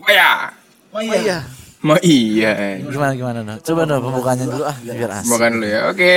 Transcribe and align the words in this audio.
Waya. 0.00 0.50
Oh 0.90 1.00
iya. 1.00 1.38
Mau 1.80 1.96
iya. 2.02 2.82
Gimana 2.82 3.12
gimana 3.14 3.38
dong? 3.46 3.60
Coba 3.62 3.86
dong 3.86 4.02
pembukaannya 4.04 4.46
dulu 4.50 4.64
ah 4.66 4.76
biar 4.82 5.10
asik. 5.22 5.30
Makan 5.30 5.50
dulu 5.56 5.66
ya. 5.70 5.80
Oke. 5.88 6.14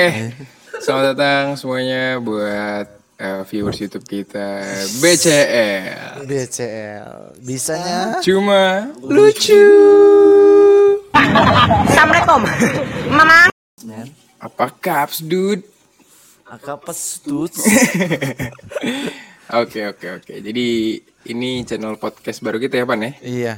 Selamat 0.82 1.16
datang 1.16 1.56
semuanya 1.56 2.18
buat 2.20 2.88
eh, 3.22 3.42
viewers 3.48 3.80
YouTube 3.80 4.04
kita 4.04 4.66
BCL. 5.00 6.26
BCL. 6.28 7.08
Bisanya 7.46 8.20
Cuma 8.20 8.90
lucu. 9.06 9.64
Assalamualaikum. 11.14 12.42
Mama. 13.14 13.53
Apa 14.44 14.68
caps, 14.76 15.24
dude? 15.24 15.64
Akapes 16.44 17.24
tuts. 17.24 17.64
Oke, 19.54 19.86
oke, 19.86 20.08
oke. 20.18 20.34
Jadi 20.40 20.98
ini 21.30 21.62
channel 21.62 21.94
podcast 22.00 22.42
baru 22.42 22.58
kita 22.58 22.82
ya, 22.82 22.86
Pan 22.90 23.06
ya? 23.06 23.12
iya. 23.22 23.54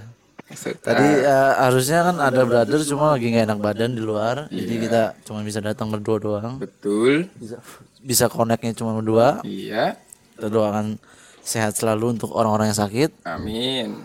Set- 0.52 0.84
Tadi 0.84 1.07
eh, 1.23 1.53
harusnya 1.55 2.03
kan 2.12 2.17
ada 2.20 2.41
brother 2.43 2.84
cuma 2.84 3.16
lagi 3.16 3.31
nggak 3.31 3.48
enak 3.48 3.59
badan 3.63 3.95
di 3.95 4.03
luar. 4.03 4.52
Jadi 4.52 4.76
kita 4.81 5.16
cuma 5.23 5.40
bisa 5.41 5.63
datang 5.63 5.88
berdua 5.90 6.17
doang. 6.20 6.53
Betul. 6.59 7.31
Bisa 7.40 7.57
bisa 8.04 8.26
connectnya 8.27 8.76
cuma 8.76 8.98
berdua. 8.98 9.40
Iya. 9.48 9.95
Kita 10.35 10.52
doakan 10.52 10.99
sehat 11.41 11.79
selalu 11.79 12.20
untuk 12.20 12.34
orang-orang 12.34 12.73
yang 12.73 12.79
sakit, 12.81 13.21
Amin. 13.23 14.02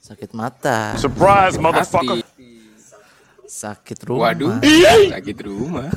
sakit 0.00 0.32
mata, 0.32 0.96
Surprise, 0.96 1.60
Hati. 1.60 2.24
Sakit 3.60 3.98
rumah. 4.08 4.32
Waduh, 4.32 4.56
sakit 5.12 5.38
rumah. 5.44 5.90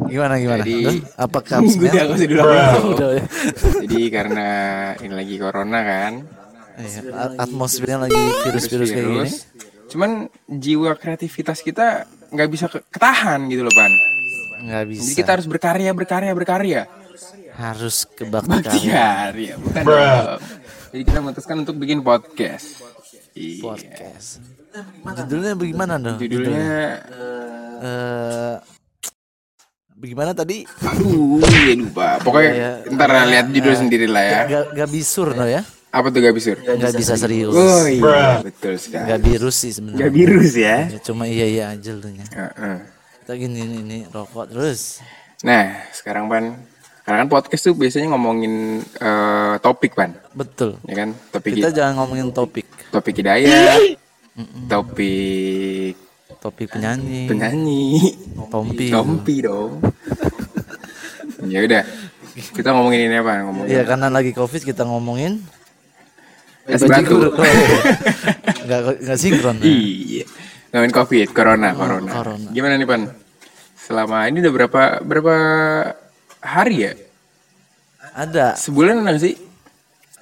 Gimana 0.00 0.34
gimana? 0.38 0.62
Jadi- 0.62 0.86
Udah? 0.86 0.94
apa 1.18 1.38
kapsnya? 1.42 1.92
Udah, 2.06 3.10
ya. 3.18 3.24
Jadi 3.82 4.00
karena 4.08 4.48
ini 4.96 5.12
lagi 5.12 5.34
corona 5.36 5.80
kan, 5.82 6.12
Iya, 6.80 7.36
atmosfernya 7.36 8.08
lagi 8.08 8.16
virus-virus 8.46 8.88
kayak 8.88 9.04
gini. 9.04 9.30
Cuman 9.90 10.10
jiwa 10.46 10.94
kreativitas 10.94 11.60
kita 11.60 12.06
nggak 12.30 12.48
bisa 12.48 12.70
ke- 12.70 12.86
ketahan 12.88 13.50
gitu 13.50 13.66
loh, 13.66 13.74
Pan. 13.74 13.90
Nggak 14.64 14.84
bisa. 14.88 15.02
Jadi 15.02 15.14
kita 15.18 15.30
harus 15.34 15.46
berkarya, 15.46 15.90
berkarya, 15.90 16.32
berkarya. 16.32 16.82
harus 17.50 18.08
kebakti 18.08 18.56
karya 18.64 18.80
Berkarya, 18.80 19.54
bukan 19.60 19.82
dong. 19.84 20.40
Jadi 20.90 21.02
kita 21.04 21.18
memutuskan 21.20 21.56
untuk 21.60 21.76
bikin 21.76 22.00
podcast. 22.00 22.80
Iya. 23.36 24.16
Judulnya 25.20 25.52
bagaimana 25.54 25.94
dong? 25.96 26.16
Judulnya, 26.16 26.78
Eh, 27.80 28.54
bagaimana 29.90 30.32
tadi? 30.32 30.68
aduh, 30.80 31.40
ya 31.40 31.74
lupa. 31.74 32.20
Pokoknya 32.20 32.52
Iya. 32.52 32.70
ntar 32.92 33.08
lihat 33.26 33.46
judul 33.48 33.74
sendiri 33.74 34.04
lah 34.04 34.20
ya. 34.22 34.40
Gak, 34.46 34.64
gak 34.76 34.88
bisur 34.90 35.32
no 35.32 35.44
ya? 35.44 35.64
Apa 35.90 36.06
tuh 36.06 36.20
gak 36.20 36.36
bisur? 36.36 36.56
Gak 36.60 36.92
bisa 36.92 37.16
serius. 37.16 37.50
Oh 37.50 37.82
iya, 37.82 38.38
betul 38.40 38.76
sekali. 38.76 39.08
Gak 39.08 39.20
virus 39.22 39.56
sih 39.56 39.68
Gak 39.68 39.76
sebenarnya. 39.76 40.10
virus 40.12 40.52
ya. 40.54 40.76
Ya, 40.86 40.98
cuma 41.00 41.24
iya 41.24 41.46
iya 41.46 41.64
aja 41.72 41.90
tuh. 41.90 42.10
Heeh. 42.12 42.76
Kita 43.20 43.32
gini 43.34 43.58
ini, 43.60 43.76
ini 43.80 43.98
rokok 44.06 44.44
terus. 44.46 45.00
Nah, 45.40 45.88
sekarang 45.90 46.28
Pan, 46.28 46.52
karena 47.00 47.16
kan 47.18 47.28
podcast 47.28 47.64
tuh 47.64 47.74
biasanya 47.74 48.12
ngomongin 48.12 48.84
eh, 48.84 49.54
topik 49.58 49.96
Pan, 49.96 50.12
Betul. 50.30 50.76
ya 50.84 50.94
kan? 50.94 51.16
Topik 51.32 51.56
Kita 51.56 51.72
jangan 51.72 51.96
ngomongin 51.96 52.28
topik. 52.28 52.68
topik 52.90 53.16
hidayah, 53.16 53.80
topik 54.66 55.94
Topik 56.40 56.72
penyanyi. 56.72 57.28
penyanyi, 57.28 57.82
Tompi. 58.48 58.88
tompi 58.88 59.34
dong. 59.44 59.76
ya 61.44 61.60
udah, 61.60 61.82
kita 62.56 62.72
ngomongin 62.72 63.12
ini 63.12 63.16
apa? 63.20 63.44
Ngomongin 63.44 63.68
Iya 63.68 63.82
karena 63.84 64.08
lagi 64.08 64.32
covid 64.32 64.62
kita 64.62 64.88
ngomongin. 64.88 65.44
es 66.64 66.80
batu. 66.80 67.28
Gak 68.64 68.80
gak 69.02 69.18
sinkron. 69.18 69.60
ya. 69.60 69.68
iya, 69.68 70.24
ngomongin 70.72 70.94
covid, 70.94 71.28
corona, 71.30 71.76
corona. 71.76 72.08
corona. 72.10 72.48
Gimana 72.50 72.80
nih 72.80 72.88
Pan? 72.88 73.02
Selama 73.76 74.24
ini 74.24 74.40
udah 74.40 74.52
berapa 74.54 74.82
berapa 75.02 75.34
hari 76.40 76.76
ya? 76.80 76.92
Ada 78.10 78.56
Sebulan 78.56 79.04
enggak 79.04 79.20
sih? 79.20 79.34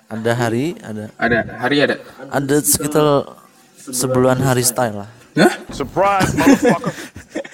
ada 0.09 0.33
hari 0.33 0.73
ada 0.81 1.13
Ada, 1.15 1.39
hari 1.61 1.85
ada. 1.85 2.01
ada 2.27 2.57
sekitar 2.59 3.07
sebulan 3.91 4.39
hari 4.39 4.61
style 4.61 4.97
lah. 4.97 5.09
Hah? 5.35 5.53
Surprise, 5.71 6.31
motherfucker. 6.33 6.93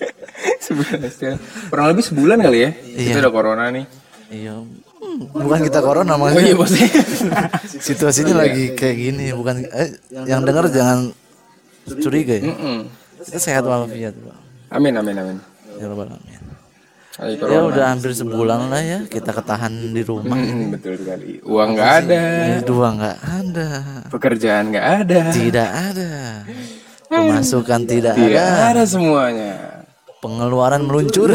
sebulan 0.65 0.99
sebulan. 1.05 1.39
kurang 1.69 1.87
lebih 1.91 2.05
sebulan 2.05 2.39
kali 2.39 2.59
ya 2.59 2.71
Iya. 2.95 3.11
itu 3.11 3.19
udah 3.19 3.33
corona 3.33 3.65
nih 3.69 3.85
Iya. 4.31 4.55
Hmm, 4.57 5.21
bukan 5.31 5.61
kita 5.63 5.79
corona 5.79 6.13
oh 6.13 6.19
maksudnya. 6.19 6.45
iya 6.45 6.55
maksudnya 6.55 6.89
Situasinya 7.87 8.35
lagi 8.41 8.73
kayak 8.73 8.97
gini, 8.99 9.27
bukan 9.31 9.61
eh, 9.63 10.01
yang 10.25 10.41
dengar 10.43 10.65
jangan 10.67 11.13
curiga 11.85 12.35
ya. 12.35 12.49
Mm-mm. 12.49 12.89
Kita 13.21 13.39
sehat 13.39 13.63
walafiat, 13.63 14.17
Pak. 14.17 14.37
amin 14.73 14.93
amin 14.97 15.15
amin 15.15 15.37
Ya 15.75 15.85
Rabbal 15.85 16.09
Alamin. 16.09 16.41
Ya 17.15 17.63
udah 17.63 17.95
hampir 17.95 18.11
sebulan 18.11 18.75
lah 18.75 18.83
ya 18.83 18.99
kita 19.07 19.31
ketahan 19.31 19.71
di 19.95 20.03
rumah. 20.03 20.35
Mm, 20.35 20.75
betul 20.75 20.99
sekali. 20.99 21.39
Uang 21.47 21.79
nggak 21.79 21.93
ada. 22.03 22.23
Dua 22.67 22.89
nggak 22.91 23.19
ada, 23.23 23.69
pekerjaan 24.11 24.75
nggak 24.75 24.87
ada. 25.07 25.21
Tidak 25.31 25.71
ada, 25.71 26.11
pemasukan 27.07 27.81
tidak 27.87 28.19
tidak 28.19 28.43
ada, 28.43 28.75
ada 28.75 28.83
semuanya. 28.83 29.55
Pengeluaran 30.19 30.83
meluncur, 30.83 31.31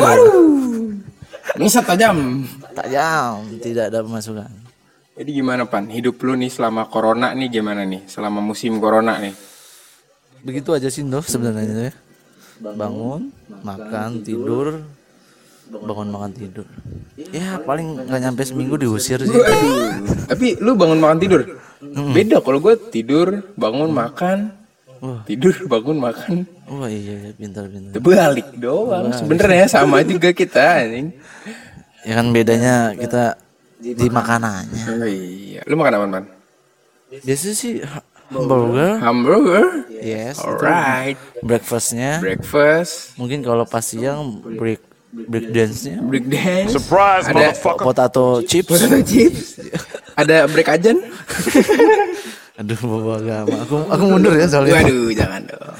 misat 1.56 1.88
tajam. 1.88 2.44
Tajam, 2.76 3.48
tidak 3.64 3.88
ada 3.88 4.04
pemasukan. 4.04 4.52
jadi 5.16 5.32
gimana 5.32 5.64
pan? 5.64 5.88
Hidup 5.88 6.20
lu 6.24 6.36
nih 6.36 6.52
selama 6.52 6.92
corona 6.92 7.32
nih 7.32 7.48
gimana 7.48 7.88
nih? 7.88 8.04
Selama 8.04 8.44
musim 8.44 8.84
corona 8.84 9.16
nih? 9.16 9.32
Begitu 10.44 10.76
aja 10.76 10.92
sih 10.92 11.08
Nov 11.08 11.24
sebenarnya. 11.24 11.92
Ya. 11.92 11.94
Bangun, 12.60 13.32
makan, 13.64 14.24
tidur, 14.24 14.84
bangun 15.70 16.10
makan 16.10 16.32
tidur. 16.34 16.68
Ya 17.30 17.62
paling 17.62 18.10
nggak 18.10 18.20
nyampe 18.20 18.42
seminggu 18.44 18.76
diusir 18.76 19.22
sih. 19.22 19.30
Tapi 20.32 20.58
lu 20.60 20.74
bangun 20.74 20.98
makan 20.98 21.20
tidur 21.20 21.42
beda 21.90 22.44
kalau 22.44 22.60
gue 22.60 22.76
tidur 22.92 23.40
bangun 23.56 23.88
makan 23.88 24.52
Wah. 25.00 25.24
tidur 25.24 25.56
bangun 25.64 25.96
makan 25.96 26.44
Wah 26.70 26.86
iya, 26.86 27.18
iya 27.18 27.32
pintar-pintar. 27.34 27.98
Terbalik 27.98 28.48
doang. 28.62 29.10
Sebenarnya 29.10 29.66
sama 29.66 30.06
juga 30.06 30.30
kita 30.30 30.86
anjing. 30.86 31.18
Ya 32.06 32.14
kan 32.14 32.30
bedanya 32.30 32.94
kita 32.94 33.34
di 33.82 34.06
makanannya. 34.06 34.86
Oh 34.86 35.10
iya. 35.10 35.62
Lu 35.66 35.74
makan 35.74 35.94
apa, 35.98 36.06
Man? 36.06 36.26
Biasanya 37.10 37.56
sih 37.58 37.82
ha- 37.82 38.06
hamburger, 38.30 39.02
Hamburger. 39.02 39.66
yes. 39.90 40.38
Alright. 40.46 41.18
breakfastnya. 41.42 42.22
Breakfast. 42.22 43.18
Mungkin 43.18 43.42
kalau 43.42 43.66
pas 43.66 43.82
siang 43.82 44.38
break 44.46 44.86
break 45.10 45.50
dance-nya 45.50 45.98
Break 46.06 46.26
dance. 46.30 46.72
Surprise, 46.78 47.26
Ada 47.26 47.34
motherfucker. 47.34 47.84
potato 47.86 48.26
chips. 48.46 48.70
potato 48.70 48.98
chips. 49.02 49.58
Ada 50.14 50.46
break 50.46 50.70
ajan. 50.70 50.98
Aduh 52.60 52.76
bawa 52.84 53.16
agama. 53.18 53.56
Aku 53.64 53.76
aku 53.88 54.04
mundur 54.04 54.36
ya 54.36 54.46
soalnya. 54.46 54.84
Waduh, 54.84 55.10
jangan 55.16 55.42
dong. 55.48 55.76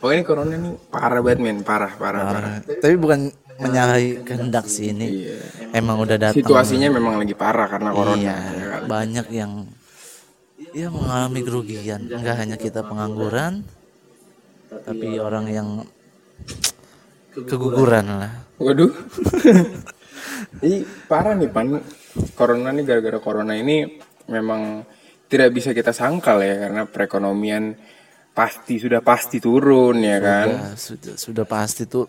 Pokoknya 0.00 0.22
corona 0.24 0.54
nih 0.56 0.72
parah 0.88 1.20
banget, 1.20 1.38
men. 1.40 1.56
Parah, 1.60 1.92
parah, 1.96 2.20
parah. 2.24 2.52
Tapi 2.64 2.94
bukan 2.96 3.32
menyalahi 3.60 4.24
kehendak 4.24 4.64
sih 4.68 4.92
ini. 4.92 5.28
Emang 5.72 6.00
udah 6.00 6.16
datang. 6.16 6.40
Situasinya 6.40 6.88
memang 6.88 7.20
lagi 7.20 7.36
parah 7.36 7.68
karena 7.68 7.90
corona. 7.92 8.16
Iya, 8.16 8.36
ya 8.36 8.64
kan? 8.64 8.82
banyak 8.88 9.26
yang 9.32 9.52
ya 10.72 10.88
mengalami 10.88 11.40
kerugian. 11.44 12.00
Enggak 12.08 12.36
hanya 12.40 12.56
kita 12.56 12.80
pengangguran, 12.84 13.64
tapi 14.84 15.20
orang 15.20 15.46
yang 15.52 15.68
keguguran 17.32 18.06
lah. 18.08 18.45
Waduh. 18.56 18.92
Ini 20.64 20.84
parah 21.08 21.36
nih 21.36 21.50
pan. 21.52 21.80
Corona 22.32 22.72
nih 22.72 22.84
gara-gara 22.88 23.20
corona 23.20 23.52
ini 23.52 24.00
memang 24.32 24.80
tidak 25.28 25.52
bisa 25.52 25.76
kita 25.76 25.92
sangkal 25.92 26.40
ya 26.40 26.64
karena 26.64 26.88
perekonomian 26.88 27.76
pasti 28.32 28.80
sudah 28.80 29.04
pasti 29.04 29.36
turun 29.36 30.00
ya 30.00 30.16
kan. 30.16 30.46
Ya, 30.48 30.64
sudah 30.72 31.14
sudah 31.20 31.44
pasti 31.44 31.84
tuh 31.84 32.08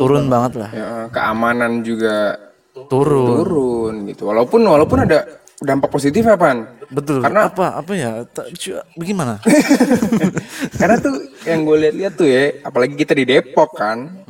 turun 0.00 0.32
banget 0.32 0.64
lah. 0.64 0.70
Ya, 0.72 0.90
keamanan 1.12 1.84
juga 1.84 2.40
Turun. 2.72 3.44
turun 3.44 3.94
gitu. 4.08 4.32
Walaupun 4.32 4.64
walaupun 4.64 5.04
ada 5.04 5.28
dampak 5.60 5.92
positif 5.92 6.24
ya 6.24 6.40
pan. 6.40 6.64
Betul. 6.92 7.24
Karena- 7.24 7.48
apa 7.48 7.66
apa 7.74 7.92
ya? 7.92 8.10
Bagaimana? 8.94 9.40
Karena 10.78 10.96
tuh 10.96 11.14
yang 11.42 11.64
gue 11.64 11.76
lihat-lihat 11.80 12.12
tuh 12.14 12.28
ya, 12.28 12.42
apalagi 12.62 12.94
kita 12.94 13.12
di 13.12 13.24
Depok 13.24 13.72
kan, 13.72 14.24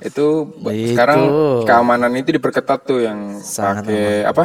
itu 0.00 0.26
ba- 0.58 0.72
Itu. 0.72 0.90
sekarang 0.90 1.20
keamanan 1.62 2.12
itu 2.14 2.32
diperketat 2.32 2.80
tuh 2.82 3.04
yang 3.04 3.38
Sangat 3.38 3.84
pakai 3.84 4.24
apa? 4.24 4.44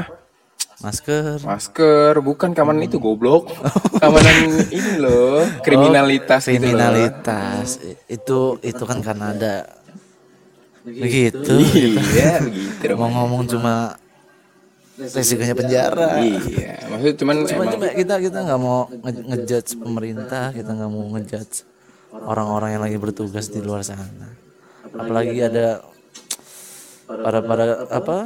Masker. 0.83 1.39
Masker, 1.39 2.13
bukan 2.19 2.51
keamanan 2.51 2.83
itu 2.83 2.99
goblok. 2.99 3.47
keamanan 3.95 4.35
ini 4.75 4.99
loh, 4.99 5.47
kriminalitas 5.61 6.43
gitu 6.45 6.59
loh. 6.59 6.75
Kriminalitas. 6.75 7.79
I- 7.79 8.19
Itu 8.19 8.59
itu 8.59 8.83
kan 8.83 8.99
karena 8.99 9.31
ada 9.31 9.55
begitu 10.83 11.63
iya 11.71 12.43
begitu 12.43 12.91
mau 12.93 13.07
ngomong 13.07 13.47
cuma 13.47 13.95
resikonya 14.97 15.55
penjara. 15.57 16.21
Iya 16.21 16.85
maksudnya 16.89 17.15
cuman 17.17 17.35
cuma 17.49 17.63
emang 17.65 17.73
cuma 17.73 17.85
kita 17.93 18.15
kita 18.21 18.37
nggak 18.45 18.59
mau 18.61 18.79
nge- 18.89 19.25
ngejudge 19.25 19.71
pemerintah 19.81 20.53
kita 20.53 20.71
nggak 20.73 20.91
mau 20.93 21.05
ngejudge 21.17 21.55
orang-orang 22.13 22.69
yang 22.77 22.83
lagi 22.85 22.97
bertugas 23.01 23.49
di 23.49 23.59
luar 23.59 23.81
sana. 23.81 24.29
Apalagi 24.93 25.41
ada 25.41 25.81
para 27.09 27.39
para 27.41 27.65
apa? 27.89 28.17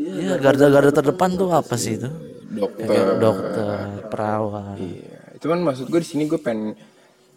Ya 0.00 0.40
garda-garda 0.40 0.88
terdepan 0.88 1.36
tuh 1.36 1.52
apa 1.52 1.76
sih 1.76 2.00
itu? 2.00 2.08
Dokter. 2.52 2.84
Kayak 2.88 3.12
dokter 3.20 3.76
perawat. 4.08 4.76
Iya, 4.80 5.20
cuman 5.40 5.58
maksud 5.68 5.88
gue 5.92 6.00
di 6.00 6.08
sini 6.08 6.24
gue 6.28 6.40
pengen 6.40 6.72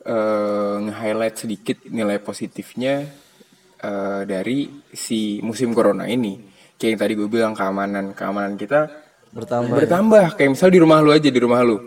eh, 0.08 0.76
nge-highlight 0.88 1.36
sedikit 1.36 1.78
nilai 1.92 2.20
positifnya 2.24 3.12
eh, 3.80 4.22
dari 4.24 4.72
si 4.96 5.44
musim 5.44 5.76
corona 5.76 6.08
ini. 6.08 6.55
Kayak 6.76 6.90
yang 6.92 7.00
tadi 7.00 7.14
gue 7.16 7.28
bilang 7.28 7.54
keamanan, 7.56 8.06
keamanan 8.12 8.54
kita 8.56 8.92
bertambah 9.32 9.80
bertambah. 9.80 10.26
Kayak 10.36 10.52
misal 10.56 10.70
di 10.70 10.80
rumah 10.80 11.00
lu 11.00 11.12
aja 11.12 11.28
di 11.28 11.40
rumah 11.40 11.60
lu, 11.64 11.78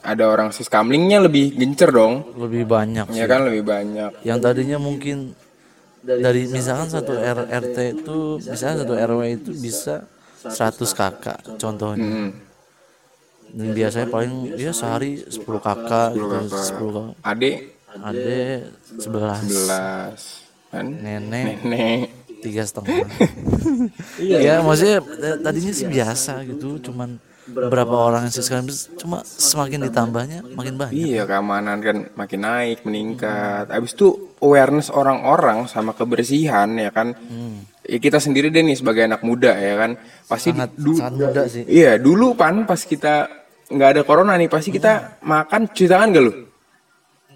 ada 0.00 0.24
orang 0.24 0.52
siskamlingnya 0.52 1.20
lebih 1.20 1.52
gencer 1.52 1.88
dong, 1.88 2.32
lebih 2.36 2.64
banyak 2.64 3.06
ya 3.12 3.24
kan 3.24 3.44
lebih 3.44 3.64
banyak. 3.64 4.24
yang 4.24 4.40
tadinya 4.40 4.76
mungkin 4.76 5.32
dari 6.02 6.48
misalkan 6.48 6.90
satu 6.90 7.14
R- 7.14 7.48
RT 7.48 7.76
itu 7.94 8.16
misalkan 8.42 8.76
satu 8.82 8.92
RW 8.92 9.20
itu 9.38 9.50
bisa 9.54 10.04
100 10.42 10.90
kakak 10.92 11.38
contohnya. 11.56 12.02
Hmm. 12.02 12.30
dan 13.52 13.68
biasanya 13.70 14.08
paling 14.08 14.32
ya 14.56 14.72
sehari 14.72 15.22
10 15.22 15.38
kakak 15.60 16.16
gitu 16.16 16.24
10 16.48 16.48
kakak. 16.48 17.14
Ade 17.22 17.52
ada 17.92 18.40
11 18.96 19.52
belas 19.52 20.20
kan, 20.72 20.86
nenek. 20.88 21.60
Nenek. 21.62 22.21
Tiga 22.42 22.62
setengah 22.62 23.06
iya 24.18 24.58
maksudnya 24.60 24.98
eh, 25.00 25.36
tadinya 25.38 25.72
sih 25.72 25.86
biasa 25.86 26.42
gitu 26.44 26.82
cuman 26.82 27.16
berapa 27.42 27.90
orang 27.90 28.26
yang 28.26 28.34
sekarang 28.34 28.70
cuma 28.96 29.18
semakin 29.24 29.82
ditambahnya 29.82 30.46
makin 30.48 30.78
banyak 30.78 30.94
Iya 30.94 31.22
keamanan 31.24 31.78
kan 31.78 31.96
makin 32.14 32.40
naik 32.40 32.86
meningkat. 32.86 33.66
Abis 33.66 33.92
itu 33.92 34.08
awareness 34.38 34.88
orang-orang 34.88 35.66
sama 35.66 35.90
kebersihan 35.90 36.70
ya 36.76 36.90
kan. 36.90 37.18
Ya, 37.82 37.98
kita 37.98 38.22
sendiri 38.22 38.46
deh 38.46 38.62
nih 38.62 38.78
sebagai 38.78 39.02
anak 39.02 39.26
muda 39.26 39.58
ya 39.58 39.74
kan. 39.74 39.98
Pasti 40.22 40.54
sangat 40.54 40.70
du- 40.78 40.94
sangat 40.94 41.18
muda 41.18 41.42
sih 41.50 41.66
Iya 41.66 41.98
dulu 41.98 42.38
pan 42.38 42.62
pas 42.62 42.78
kita 42.78 43.26
nggak 43.66 43.88
ada 43.90 44.02
corona 44.02 44.38
nih 44.38 44.46
pasti 44.46 44.70
kita 44.70 45.18
makan 45.20 45.66
cuci 45.66 45.90
tangan 45.90 46.14
gak 46.14 46.22
lu? 46.22 46.32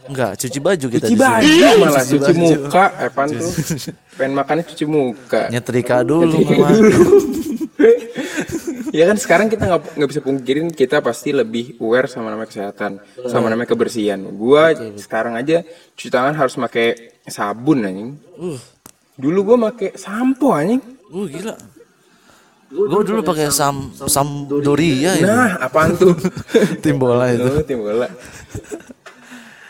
Enggak 0.06 0.32
cuci 0.36 0.58
baju 0.58 0.86
kita 0.88 1.04
Cuci 1.04 1.16
baju 1.16 1.50
malah 1.78 2.02
Cuci 2.02 2.16
cuci 2.16 2.32
baju. 2.32 2.40
muka. 2.62 2.84
Eh 2.98 3.10
pan 3.10 3.28
tuh 3.28 3.50
pengen 4.14 4.32
makannya 4.34 4.64
cuci 4.64 4.84
muka. 4.84 5.40
nyetrika 5.48 5.96
dulu 6.00 6.36
mama 6.40 6.68
ya 8.90 9.04
kan 9.04 9.16
sekarang 9.16 9.46
kita 9.46 9.66
nggak 9.66 9.82
nggak 9.94 10.08
bisa 10.08 10.20
pungkirin 10.20 10.68
kita 10.70 10.98
pasti 10.98 11.28
lebih 11.30 11.76
aware 11.76 12.06
sama 12.06 12.30
namanya 12.30 12.48
kesehatan, 12.48 12.96
sama 13.24 13.46
namanya 13.46 13.68
kebersihan. 13.68 14.16
Gua 14.30 14.70
sekarang 14.94 15.34
aja 15.34 15.60
cuci 15.92 16.08
tangan 16.08 16.32
harus 16.32 16.56
pakai 16.56 16.88
sabun 17.24 17.84
anjing. 17.84 18.10
uh 18.36 18.58
Dulu 19.14 19.38
gua 19.46 19.70
pakai 19.70 19.92
sampo 19.94 20.52
anjing. 20.52 20.80
uh 21.06 21.26
gila 21.26 21.54
gue 22.66 22.82
dulu 23.06 23.22
pakai 23.22 23.46
sam 23.46 23.94
sam 23.94 24.26
doria 24.42 25.14
itu 25.14 25.22
Nah, 25.22 25.54
apaan 25.62 25.94
tuh? 25.94 26.18
tim 26.82 26.98
bola 26.98 27.30
itu 27.30 27.62
Itu 27.62 27.78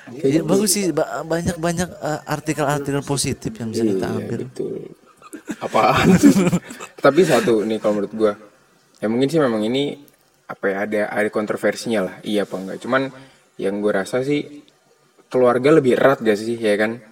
tim 0.08 0.22
bola. 0.22 0.30
Iya, 0.30 0.40
bagus 0.42 0.70
sih 0.70 0.84
ba- 0.90 1.22
banyak 1.22 1.56
banyak 1.56 1.88
eh, 1.90 2.20
artikel-artikel 2.24 3.02
positif 3.02 3.52
yang 3.52 3.68
bisa 3.68 3.84
kita 3.84 4.06
Iya, 4.06 4.16
ambil 4.16 4.40
betul. 4.46 4.74
Apaan? 5.58 6.08
Tapi 7.04 7.20
satu 7.22 7.62
nih 7.62 7.78
kalau 7.78 8.00
menurut 8.00 8.14
gua. 8.14 8.32
Ya 8.96 9.06
mungkin 9.06 9.28
sih 9.28 9.36
memang 9.36 9.62
ini 9.62 10.00
apa 10.46 10.64
ya 10.64 10.76
ada 10.84 11.00
ada 11.10 11.28
kontroversinya 11.28 12.00
lah. 12.02 12.14
Iya 12.22 12.44
apa 12.44 12.54
enggak? 12.56 12.78
Cuman 12.80 13.02
yang 13.56 13.78
gua 13.78 14.02
rasa 14.02 14.20
sih 14.20 14.64
keluarga 15.26 15.70
lebih 15.72 15.96
erat 15.96 16.20
gak 16.20 16.36
sih 16.36 16.54
ya 16.54 16.76
kan? 16.76 17.02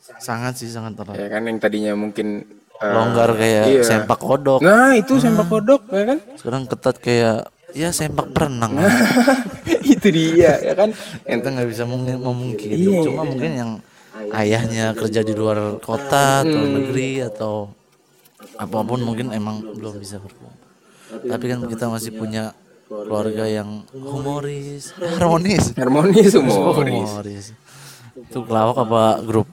sangat 0.00 0.56
sih 0.56 0.66
sangat 0.66 0.96
erat 0.96 1.12
Ya 1.12 1.28
kan 1.28 1.44
yang 1.44 1.60
tadinya 1.60 1.92
mungkin 1.92 2.42
eh, 2.80 2.88
longgar 2.90 3.36
kayak 3.36 3.64
iya. 3.68 3.82
sempak 3.84 4.16
kodok 4.16 4.58
Nah, 4.58 4.96
itu 4.96 5.20
sempak 5.20 5.44
kodok 5.46 5.86
ya 5.92 6.02
kan? 6.08 6.18
sekarang 6.34 6.62
ketat 6.66 6.96
kayak 6.98 7.46
ya 7.72 7.88
sempak 7.90 8.28
berenang 8.28 8.74
itu 9.84 10.08
dia 10.08 10.58
ya 10.58 10.74
kan? 10.74 10.90
kita 11.20 11.48
nggak 11.48 11.68
bisa 11.68 11.84
mungkin 11.84 12.18
memungkiri 12.18 12.74
Iya. 12.76 13.00
cuma 13.04 13.22
mungkin 13.22 13.50
yang 13.52 13.70
ayahnya 14.32 14.92
kerja 14.92 15.20
di 15.20 15.32
luar 15.32 15.78
kota 15.78 16.42
atau 16.42 16.50
Hmm. 16.56 16.74
negeri 16.76 17.22
atau 17.22 17.70
apa 18.56 18.78
pun 18.80 19.00
mungkin 19.00 19.30
emang 19.30 19.62
belum 19.72 19.96
bisa 19.96 20.16
berkumpul 20.16 20.52
tapi 21.24 21.44
kan 21.46 21.60
kita 21.64 21.86
masih 21.86 22.12
punya 22.12 22.52
keluarga 22.86 23.44
yang 23.44 23.86
humoris 23.92 24.90
harmonis 24.98 25.72
Harmonis 25.74 26.26
semua. 26.28 26.74
humoris 26.74 27.54
itu 28.12 28.38
lawak 28.42 28.76
apa 28.78 29.02
grup 29.20 29.48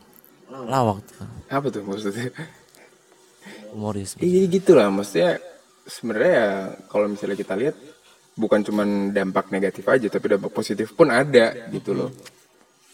lawak 0.50 1.00
tuh 1.06 1.26
Apa 1.48 1.68
tuh 1.70 1.82
maksudnya? 1.82 2.28
humoris 3.72 4.18
Iya 4.18 4.42
gitu 4.50 4.74
lah, 4.74 4.90
maksudnya 4.90 5.40
sebenarnya 5.86 6.34
ya 6.34 6.50
kalau 6.86 7.08
misalnya 7.08 7.38
kita 7.38 7.54
lihat 7.56 7.76
bukan 8.38 8.62
cuman 8.62 8.88
dampak 9.10 9.50
negatif 9.50 9.84
aja, 9.84 10.08
tapi 10.08 10.30
dampak 10.30 10.54
positif 10.54 10.94
pun 10.94 11.10
ada 11.10 11.68
gitu 11.68 11.92
loh. 11.92 12.12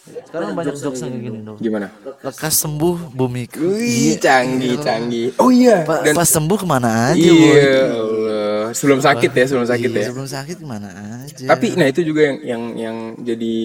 sekarang 0.04 0.52
banyak 0.52 0.76
jokes 0.76 1.00
yang 1.00 1.16
kayak 1.16 1.24
gini 1.24 1.40
dong 1.40 1.58
Gimana? 1.64 1.88
lekas 2.20 2.60
sembuh 2.60 3.16
bumi 3.16 3.48
Wih, 3.56 4.20
canggih, 4.20 4.76
canggih. 4.78 5.32
Oh 5.40 5.48
iya, 5.48 5.88
Pa- 5.88 6.04
dan 6.04 6.12
pas 6.12 6.28
sembuh 6.28 6.60
ke 6.60 6.68
mana 6.68 7.16
aja 7.16 7.24
iya, 7.24 7.88
Allah. 7.88 8.76
sebelum 8.76 9.00
sakit 9.00 9.32
ya, 9.32 9.46
sebelum 9.48 9.64
sakit 9.64 9.88
Iya, 9.88 10.00
ya. 10.04 10.08
sebelum 10.12 10.28
sakit 10.28 10.58
ke 10.60 10.68
mana 10.68 10.90
aja 11.24 11.48
Tapi 11.48 11.80
nah 11.80 11.88
itu 11.88 12.04
juga 12.04 12.20
yang 12.28 12.38
yang 12.44 12.64
yang 12.76 12.98
jadi 13.16 13.56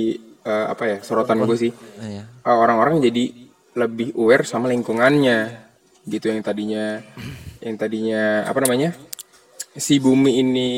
eh, 0.47 0.67
apa 0.71 0.83
ya 0.87 0.97
sorotan 1.03 1.43
gue 1.43 1.59
sih. 1.59 1.73
Iya. 1.99 2.23
Eh, 2.23 2.55
orang-orang 2.55 3.03
jadi 3.03 3.35
lebih 3.75 4.15
aware 4.15 4.47
sama 4.47 4.71
lingkungannya 4.71 5.59
gitu 6.07 6.31
yang 6.31 6.39
tadinya 6.41 7.03
yang 7.59 7.75
tadinya 7.75 8.47
apa 8.47 8.63
namanya 8.63 8.95
si 9.75 9.99
bumi 9.99 10.39
ini 10.39 10.71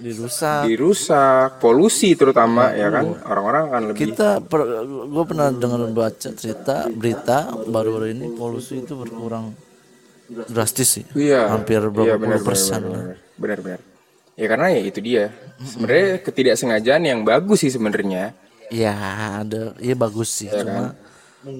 dirusak. 0.00 0.68
Dirusak 0.68 1.60
polusi 1.60 2.12
terutama 2.14 2.72
ya 2.72 2.88
kan? 2.92 3.16
Orang-orang 3.24 3.62
akan 3.70 3.82
lebih 3.92 4.00
kita 4.12 4.40
gue 5.06 5.24
pernah 5.24 5.48
dengar 5.52 5.80
baca 5.92 6.30
cerita 6.36 6.88
berita 6.92 7.52
baru-baru 7.66 8.12
ini 8.12 8.26
polusi 8.36 8.84
itu 8.84 8.94
berkurang 8.96 9.56
drastis 10.28 11.00
sih. 11.00 11.04
Iya. 11.16 11.48
Hampir 11.50 11.80
iya, 11.80 11.90
berapa 11.90 12.16
benar, 12.18 12.38
puluh 12.40 12.46
persen 12.46 12.80
benar, 12.82 12.90
lah. 12.90 13.02
benar, 13.02 13.16
benar 13.36 13.58
benar. 13.62 13.80
Ya 14.36 14.46
karena 14.52 14.66
ya 14.68 14.80
itu 14.84 14.98
dia. 15.00 15.24
Sebenarnya 15.64 16.08
ketidaksengajaan 16.20 17.02
yang 17.08 17.20
bagus 17.24 17.64
sih 17.64 17.72
sebenarnya. 17.72 18.36
Ya 18.68 18.92
ada 19.40 19.72
ya 19.80 19.94
bagus 19.96 20.28
sih. 20.28 20.50
Iya 20.50 20.60
cuma 20.66 20.82
kan? 20.92 21.06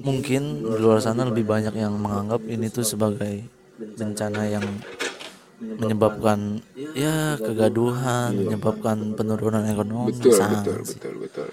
mungkin 0.03 0.67
di 0.67 0.77
luar 0.83 0.99
sana 0.99 1.23
lebih 1.23 1.47
banyak 1.47 1.73
yang 1.73 1.95
menganggap 1.95 2.43
ini 2.45 2.67
tuh 2.67 2.83
sebagai 2.83 3.47
bencana 3.79 4.43
yang 4.51 4.65
menyebabkan 5.57 6.61
ya 6.93 7.33
kegaduhan 7.41 8.29
menyebabkan 8.29 9.17
penurunan 9.17 9.65
ekonomi 9.65 10.13
betul 10.13 10.37
sangat. 10.37 10.61
betul 10.61 10.81
betul 10.85 11.13
betul. 11.25 11.47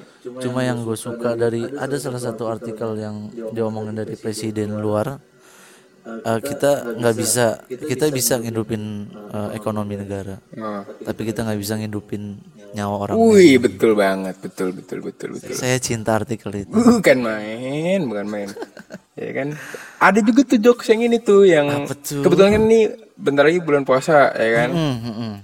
Cuma 0.45 0.61
yang 0.61 0.85
gue 0.85 0.97
suka 0.97 1.33
dari 1.33 1.65
ada 1.65 1.97
salah 1.97 2.21
satu 2.21 2.45
artikel 2.45 3.01
yang 3.01 3.33
diomongin 3.57 3.97
dari 3.97 4.13
presiden 4.21 4.77
luar, 4.77 5.17
eh, 6.05 6.41
kita 6.45 7.01
nggak 7.01 7.15
bisa 7.17 7.65
kita 7.65 8.13
bisa 8.13 8.37
ngidupin 8.45 9.09
eh, 9.09 9.51
ekonomi 9.57 9.97
negara, 9.97 10.37
oh. 10.53 10.85
tapi 11.01 11.25
kita 11.25 11.49
nggak 11.49 11.61
bisa 11.65 11.81
ngidupin 11.81 12.37
nyawa 12.77 13.09
orang. 13.09 13.17
wih 13.17 13.57
betul 13.57 13.97
banget. 13.97 14.37
Betul 14.37 14.77
betul 14.77 15.01
betul 15.01 15.41
betul. 15.41 15.57
Saya 15.57 15.81
cinta 15.81 16.21
artikel 16.21 16.53
itu. 16.53 16.77
bukan 16.77 17.19
main 17.25 18.05
bukan 18.05 18.27
main. 18.29 18.51
Ya 19.15 19.31
kan? 19.31 19.55
Ada 20.03 20.27
juga 20.27 20.43
tuh 20.43 20.59
jokes 20.59 20.91
yang 20.91 21.07
ini 21.07 21.23
tuh 21.23 21.47
yang 21.47 21.87
kebetulan 22.03 22.59
kan 22.59 22.63
ini 22.67 23.04
bentar 23.15 23.43
lagi 23.43 23.59
bulan 23.59 23.83
puasa 23.83 24.31
ya 24.31 24.51
kan 24.57 24.71
Hmm, 24.71 24.97
hmm, 24.99 25.35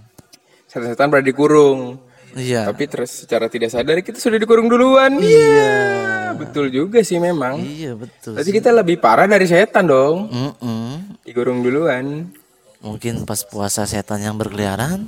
setan-setan 0.67 1.07
pada 1.07 1.23
dikurung 1.23 1.99
Iya. 2.31 2.63
tapi 2.65 2.87
terus 2.87 3.27
secara 3.27 3.47
tidak 3.47 3.69
sadar 3.69 3.99
kita 3.99 4.15
sudah 4.17 4.39
dikurung 4.39 4.67
duluan 4.67 5.19
iya 5.19 6.31
betul 6.33 6.67
juga 6.69 7.03
sih 7.03 7.19
memang 7.19 7.59
Iya 7.59 7.95
betul. 7.95 8.39
Berarti 8.39 8.51
kita 8.53 8.71
lebih 8.73 8.97
parah 8.97 9.27
dari 9.27 9.45
setan 9.45 9.85
dong 9.85 10.31
Mm-mm. 10.31 11.19
dikurung 11.21 11.59
duluan 11.61 12.31
Mungkin 12.79 13.23
pas 13.25 13.43
puasa 13.43 13.83
setan 13.83 14.21
yang 14.21 14.35
berkeliaran, 14.35 15.05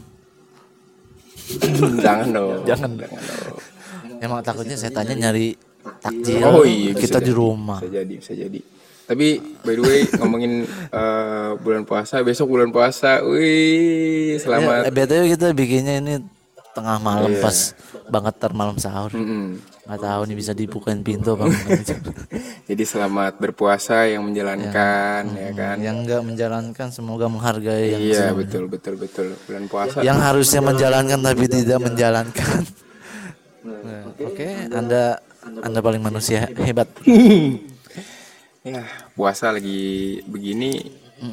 jangan 2.04 2.28
dong 2.28 2.61
Jangan. 2.62 2.90
jangan 2.99 3.23
dong 3.23 3.59
emang 4.19 4.40
takutnya 4.40 4.76
setannya 4.76 5.14
nyari 5.16 5.54
takjil. 5.99 6.42
oh 6.42 6.62
iya 6.62 6.92
kita 6.92 7.19
di 7.19 7.26
jadi. 7.26 7.33
rumah. 7.33 7.78
bisa 7.78 7.90
jadi 7.92 8.14
bisa 8.14 8.33
jadi 8.35 8.61
tapi 9.04 9.26
by 9.61 9.73
the 9.73 9.82
way 9.82 10.00
ngomongin 10.14 10.52
eh, 10.88 11.50
bulan 11.56 11.82
puasa 11.82 12.21
besok 12.21 12.47
bulan 12.50 12.68
puasa. 12.68 13.21
Wih 13.21 14.32
Ya, 14.32 14.38
selamat. 14.40 14.80
Eh, 14.85 14.92
BTW 14.92 15.23
kita 15.30 15.47
bikinnya 15.50 15.94
ini 15.99 16.14
tengah 16.73 16.97
malam 16.99 17.37
pas 17.37 17.76
banget 18.06 18.35
ter 18.35 18.50
malam 18.52 18.76
sahur. 18.76 19.12
Mm-mm. 19.12 19.61
nggak 19.82 19.99
tahu 20.00 20.23
nih 20.25 20.37
bisa 20.38 20.52
dibukain 20.52 21.02
pintu 21.02 21.35
apa 21.35 21.44
enggak 21.44 21.99
Jadi 22.71 22.85
selamat 22.87 23.35
berpuasa 23.37 24.06
yang 24.06 24.23
menjalankan 24.23 25.23
ya 25.28 25.50
kan. 25.50 25.76
yang 25.76 26.00
enggak 26.00 26.23
menjalankan 26.23 26.88
semoga 26.88 27.26
menghargai 27.26 27.90
yang 27.90 28.00
Iya 28.00 28.14
sedang- 28.30 28.38
betul 28.38 28.64
betul 28.68 28.94
betul. 28.94 29.26
Bulan 29.42 29.66
puasa. 29.66 29.99
yang 30.00 30.16
harusnya 30.16 30.62
menjalankan 30.62 31.18
tapi 31.21 31.44
tidak 31.44 31.82
menjalankan. 31.82 32.62
Nah, 33.62 34.14
oke 34.16 34.47
anda 34.71 35.18
anda 35.61 35.78
paling 35.78 35.99
manusia 36.00 36.47
hebat 36.56 36.87
Ya 38.62 38.87
puasa 39.12 39.50
lagi 39.50 40.21
begini 40.23 40.78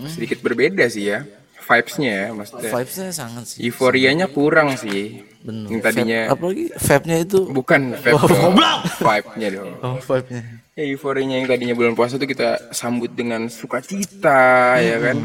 sedikit 0.07 0.39
berbeda 0.39 0.85
sih 0.85 1.07
ya 1.07 1.23
vibesnya 1.61 2.09
ya 2.09 2.25
maksudnya. 2.31 2.69
vibesnya 2.71 3.07
sangat 3.09 3.43
sih 3.45 3.57
Euforianya 3.63 4.25
kurang 4.27 4.73
sih. 4.73 5.21
bener 5.39 5.67
Yang 5.69 5.79
tadinya 5.83 6.19
Vape- 6.23 6.31
apalagi 6.35 6.63
vape-nya 6.75 7.15
itu 7.19 7.37
bukan 7.47 7.81
vibe 7.95 8.23
dong, 8.23 8.53
vibe-nya 8.97 9.47
dong. 9.51 9.69
oh 9.79 9.95
vape-nya 9.99 10.41
Ya 10.73 10.81
euforianya 10.87 11.35
yang 11.37 11.45
tadinya 11.45 11.73
bulan 11.73 11.91
puasa 11.93 12.15
tuh 12.15 12.25
kita 12.25 12.71
sambut 12.71 13.11
dengan 13.11 13.45
sukacita 13.45 14.79
ya 14.79 14.95
kan. 14.99 15.17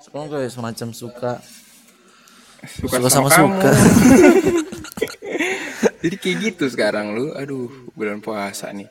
sekarang 0.00 0.26
kayak 0.30 0.48
semacam 0.48 0.88
suka 0.90 1.32
Suka, 2.64 2.96
Suka 2.96 3.08
sama, 3.12 3.28
sama 3.28 3.60
suka. 3.60 3.70
Jadi 6.00 6.14
kayak 6.16 6.36
gitu 6.42 6.64
sekarang 6.66 7.12
lu. 7.12 7.30
Aduh, 7.34 7.68
bulan 7.92 8.18
puasa 8.18 8.70
nih. 8.70 8.86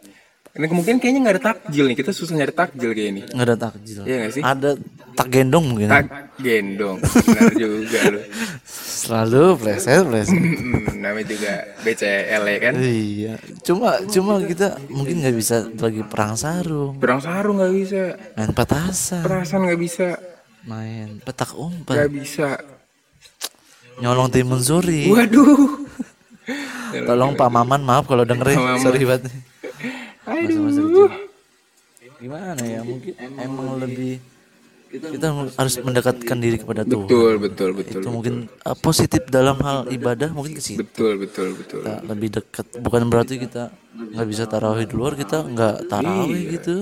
Ini 0.54 0.70
kemungkinan 0.70 0.98
kayaknya 0.98 1.20
nggak 1.20 1.34
ada 1.34 1.44
takjil 1.48 1.86
nih. 1.90 1.98
Kita 1.98 2.12
susah 2.14 2.38
nyari 2.38 2.54
takjil 2.54 2.94
kayak 2.94 3.10
ini. 3.10 3.22
nggak 3.26 3.48
ada 3.48 3.58
takjil 3.60 4.06
Iya 4.06 4.16
nggak 4.22 4.32
sih? 4.32 4.42
ada 4.44 4.70
tak 5.14 5.28
gendong 5.28 5.66
mungkin 5.66 5.90
Tak 5.90 6.06
gendong. 6.38 6.98
Benar 7.02 7.54
juga 7.56 8.00
lu. 8.08 8.20
selalu 9.04 9.44
pleset 9.58 10.06
pleset 10.06 10.40
namanya 10.96 11.28
juga 11.28 11.54
BCL 11.82 12.44
ya 12.46 12.58
kan. 12.62 12.74
iya 12.80 13.34
cuma 13.60 14.00
cuma 14.06 14.40
kita 14.40 14.80
mungkin 14.88 15.20
nggak 15.20 15.36
bisa 15.36 15.68
lagi 15.74 16.00
perang 16.04 16.34
sarung 16.34 16.96
Perang 16.96 17.20
sarung 17.20 17.60
nggak 17.60 17.74
bisa. 17.74 18.02
main 18.32 18.54
petasan 18.54 19.20
Perasaan 19.20 19.68
nggak 19.68 19.82
bisa. 19.82 20.08
main 20.64 21.20
petak 21.20 21.52
Nggak 21.52 21.60
umpet 21.60 22.08
bisa. 22.08 22.50
nyolong 24.00 24.30
timun 24.30 24.62
suri 24.62 25.10
Waduh. 25.10 25.84
tolong 27.04 27.34
Pak 27.34 27.50
Maman 27.50 27.82
maaf 27.82 28.06
kalau 28.06 28.24
dengerin 28.24 28.80
sorry 28.80 29.04
banget 29.04 29.34
Aduh. 30.34 31.10
gimana 32.16 32.62
ya 32.62 32.82
mungkin 32.82 33.14
emang 33.38 33.78
lebih 33.78 34.18
kita 34.90 35.28
harus 35.58 35.76
mendekatkan 35.78 36.38
diri 36.38 36.56
kepada 36.56 36.86
Tuhan 36.86 37.10
Betul, 37.10 37.34
betul, 37.38 37.70
betul. 37.74 38.00
itu 38.00 38.10
mungkin 38.10 38.36
uh, 38.62 38.78
positif 38.78 39.26
dalam 39.28 39.58
hal 39.58 39.90
ibadah 39.90 40.30
mungkin 40.30 40.54
ke 40.54 40.62
situ 40.62 40.80
Betul, 40.80 41.18
betul, 41.18 41.58
betul. 41.58 41.82
kita 41.82 42.06
lebih 42.06 42.30
dekat 42.32 42.66
bukan 42.78 43.10
berarti 43.10 43.42
kita 43.42 43.74
nggak 43.94 44.28
bisa 44.28 44.44
tarawih 44.46 44.86
di 44.86 44.94
luar 44.94 45.14
kita 45.14 45.42
nggak 45.44 45.76
tarawih 45.88 46.42
gitu 46.54 46.76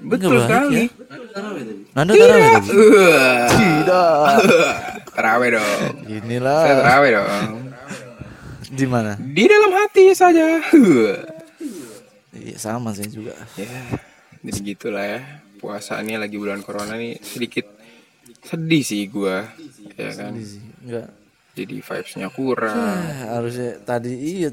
Betul 0.00 0.38
baik 0.38 0.46
sekali. 0.46 0.82
ya. 0.86 1.98
anda 1.98 2.12
tarawih 2.14 2.48
tadi 2.48 2.68
Wah. 2.70 3.46
tidak 3.50 4.16
Terawih 5.12 5.50
dong. 5.52 5.68
Saya 5.68 6.16
inilah 6.16 6.60
terawih 6.64 7.10
dong. 7.12 7.52
di 8.72 8.86
mana 8.86 9.12
Di 9.20 9.44
dalam 9.44 9.70
hati 9.74 10.04
saja. 10.14 10.46
Iya 12.42 12.58
sama 12.58 12.90
saya 12.90 13.06
juga 13.06 13.32
ya, 13.54 13.70
jadi 14.42 14.58
gitulah 14.74 15.04
ya. 15.06 15.20
Puasa 15.56 16.02
ini 16.02 16.18
lagi 16.18 16.34
bulan 16.34 16.58
corona 16.60 16.98
nih 16.98 17.22
sedikit 17.22 17.70
sedih 18.42 18.82
sih 18.82 19.06
gua. 19.06 19.46
Ya 19.94 20.10
kan. 20.10 20.34
nggak 20.82 21.08
Jadi 21.52 21.84
vibesnya 21.84 22.32
kurang. 22.32 22.74
Ah, 22.74 23.38
harusnya 23.38 23.76
tadi 23.84 24.10
iya 24.16 24.48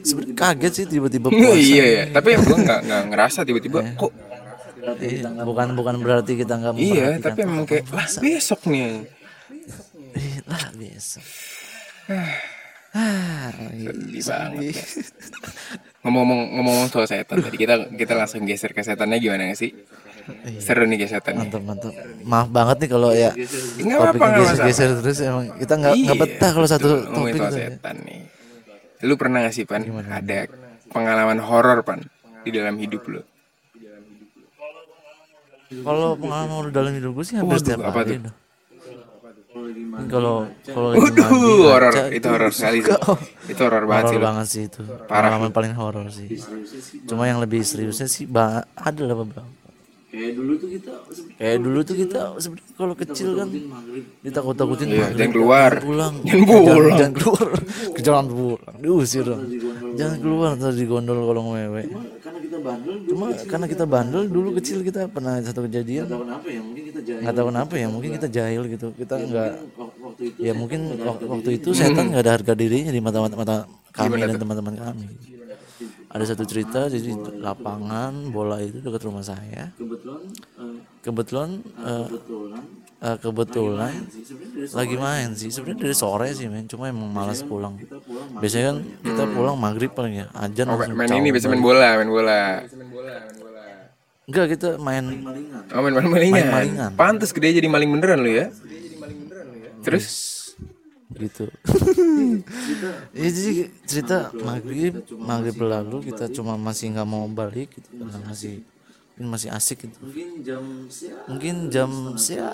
sebenarnya 0.00 0.32
kaget 0.32 0.72
sih 0.72 0.86
tiba-tiba 0.86 1.28
puasa 1.34 1.58
iya 1.58 1.84
ya, 1.84 2.04
tapi 2.08 2.38
gua 2.40 2.56
nggak 2.56 2.80
nggak 2.88 3.02
ngerasa 3.12 3.40
tiba-tiba 3.44 3.84
kok 3.94 4.12
Iya, 4.96 5.42
bukan 5.42 5.74
bukan 5.74 5.98
berarti 5.98 6.38
kita 6.38 6.62
nggak 6.62 6.74
iya, 6.78 7.18
tapi 7.18 7.42
emang 7.42 7.66
kayak 7.66 7.90
lah 7.90 8.06
besok 8.22 8.70
nih. 8.70 9.02
Eh, 10.14 10.38
lah 10.46 10.70
biasa 10.72 11.18
ah 12.92 13.50
iya. 13.72 13.90
Sedih 13.90 14.22
banget. 14.22 14.74
Ngomong-ngomong 16.00 16.40
ngomong 16.54 16.76
soal 16.86 17.06
setan 17.06 17.38
tadi 17.38 17.56
kita 17.56 17.74
kita 17.90 18.14
langsung 18.14 18.44
geser 18.44 18.70
ke 18.70 18.80
setannya 18.80 19.16
gimana 19.16 19.48
nggak 19.48 19.58
sih? 19.58 19.74
Seru 20.58 20.84
nih 20.84 20.98
geser 20.98 21.18
setannya. 21.18 21.46
mantap 21.46 21.62
mantap 21.62 21.92
maaf 22.22 22.48
banget 22.48 22.76
nih 22.78 22.88
kalau 22.88 23.10
ya 23.10 23.30
Nggak 23.32 23.98
topiknya 24.06 24.28
nggak 24.28 24.46
geser-geser 24.46 24.88
terus 25.00 25.18
emang 25.20 25.46
kita 25.56 25.74
nggak 25.74 25.92
nggak 25.96 26.16
Iya. 26.16 26.22
betah 26.22 26.50
kalau 26.52 26.68
satu 26.68 26.88
topik 27.08 27.34
soal 27.34 27.52
ya. 27.52 27.68
setan 27.72 27.96
nih. 28.02 28.20
Lu 29.02 29.14
pernah 29.14 29.38
gak 29.40 29.52
sih 29.52 29.64
pan 29.64 29.82
ada 30.06 30.38
pengalaman 30.88 31.38
horor 31.38 31.82
pan 31.82 32.00
di 32.42 32.50
dalam 32.50 32.76
hidup 32.76 33.02
lu? 33.06 33.20
kalau 35.66 36.14
pengalaman 36.14 36.70
dalam 36.70 36.94
hidup 36.94 37.10
gue 37.12 37.24
sih 37.26 37.34
hampir 37.36 37.58
Waduh, 37.58 37.62
setiap 37.66 37.80
apa 37.82 37.98
hari 38.00 38.22
tuh? 38.22 38.34
Kalau 40.06 40.36
kalau 40.66 40.88
lagi 40.90 41.00
Waduh, 41.02 41.24
mandi, 41.24 41.64
horor. 41.64 41.92
itu 42.10 42.26
horor 42.26 42.50
sekali. 42.50 42.78
sih. 42.80 42.92
Itu 43.48 43.60
horor 43.64 43.84
banget 43.84 44.04
horor 44.04 44.12
sih. 44.12 44.20
banget 44.20 44.46
sih 44.46 44.62
itu. 44.66 44.82
Pengalaman 45.06 45.50
paling 45.50 45.72
horor 45.72 46.06
sih. 46.08 46.28
Cuma 47.04 47.24
yang 47.24 47.38
lebih 47.38 47.60
seriusnya 47.60 48.04
sih 48.04 48.24
ba- 48.24 48.68
ada 48.74 49.02
lah 49.02 49.16
beberapa. 49.16 49.48
Kayak 51.36 51.60
dulu 51.60 51.80
tuh 51.84 51.96
kita 51.98 52.20
sebenarnya 52.40 52.72
kalau 52.72 52.94
kecil 52.94 53.36
kan 53.36 53.48
ditakut-takutin 54.22 54.88
Iya, 54.88 55.12
jangan 55.12 55.28
keluar. 55.30 55.72
pulang. 55.78 56.14
Jangan 56.24 56.46
pulang. 56.46 56.64
jangan, 56.64 56.96
jangan 56.96 57.12
keluar. 57.14 57.48
Ke 57.92 58.00
jalan 58.00 58.26
pulang. 58.26 58.76
Diusir 58.78 59.24
dong. 59.24 59.42
Jangan 59.94 60.16
keluar 60.18 60.48
ntar 60.56 60.72
digondol 60.72 61.20
kalau 61.22 61.42
ngewewe 61.46 61.84
cuma 63.06 63.30
karena 63.46 63.66
kita 63.68 63.84
bandel 63.86 64.26
dulu 64.26 64.58
kecil 64.58 64.82
kita 64.82 65.06
pernah 65.06 65.38
satu 65.38 65.62
kejadian. 65.62 66.10
Nggak 66.10 67.30
tahu 67.32 67.46
kenapa 67.46 67.74
ya 67.76 67.86
mungkin 67.86 68.10
kita 68.12 68.26
jahil 68.26 68.66
gitu. 68.66 68.90
kita 68.92 69.14
nggak 70.16 70.40
ya 70.40 70.52
mungkin 70.56 70.96
waktu, 70.96 71.24
waktu 71.28 71.50
itu 71.60 71.76
setan 71.76 72.08
nggak 72.08 72.24
ada 72.24 72.32
harga 72.40 72.52
dirinya 72.56 72.92
di 72.92 73.00
mata 73.04 73.20
mata, 73.20 73.36
mata 73.36 73.56
kami 73.92 74.16
dan 74.20 74.40
teman-teman 74.40 74.74
kami. 74.76 75.06
Ada 76.08 76.32
satu 76.32 76.48
cerita 76.48 76.88
jadi 76.88 77.12
lapangan 77.44 78.32
bola 78.32 78.56
itu 78.64 78.80
dekat 78.80 79.04
rumah 79.04 79.20
saya. 79.20 79.68
Kebetulan 81.04 81.60
eh, 81.84 82.08
eh, 83.04 83.16
kebetulan. 83.20 83.92
lagi 84.72 84.96
main 84.96 85.36
sih 85.36 85.52
sebenarnya 85.52 85.84
dari 85.84 85.96
sore 85.96 86.32
sih. 86.32 86.48
main 86.48 86.64
cuma 86.64 86.88
emang 86.88 87.12
malas 87.12 87.44
pulang. 87.44 87.76
biasanya 88.40 88.72
kan 88.72 88.78
kita 89.04 89.24
pulang 89.28 89.56
maghrib 89.60 89.92
paling 89.92 90.24
ya. 90.24 90.26
Ajan 90.32 90.72
langsung 90.72 90.96
Main 90.96 91.12
ini 91.20 91.28
bisa 91.28 91.52
main 91.52 91.60
bola, 91.60 92.00
main 92.00 92.08
bola. 92.08 92.64
enggak 94.26 94.58
kita 94.58 94.80
main 94.80 95.04
Oh 95.76 95.84
main 95.84 95.94
maling 95.94 96.10
malingan. 96.10 96.46
Maling-malingan. 96.48 96.90
Pantes 96.96 97.30
gede 97.36 97.60
jadi 97.60 97.68
maling 97.68 97.92
beneran 97.92 98.24
lu 98.24 98.32
ya. 98.32 98.48
Terus? 99.86 100.08
Gitu. 101.14 101.46
Ya 103.16 103.28
jadi 103.32 103.72
cerita 103.88 104.28
maghrib 104.36 105.00
maghrib 105.16 105.56
lalu 105.62 106.12
kita 106.12 106.28
cuma 106.28 106.58
masih 106.60 106.92
nggak 106.92 107.08
mau 107.08 107.24
balik 107.30 107.72
gitu 107.72 107.88
karena 107.96 108.18
masih 108.28 108.60
masih 109.16 109.48
asik 109.48 109.88
gitu. 109.88 109.96
Mungkin 111.24 111.72
jam 111.72 111.88
ya, 112.20 112.52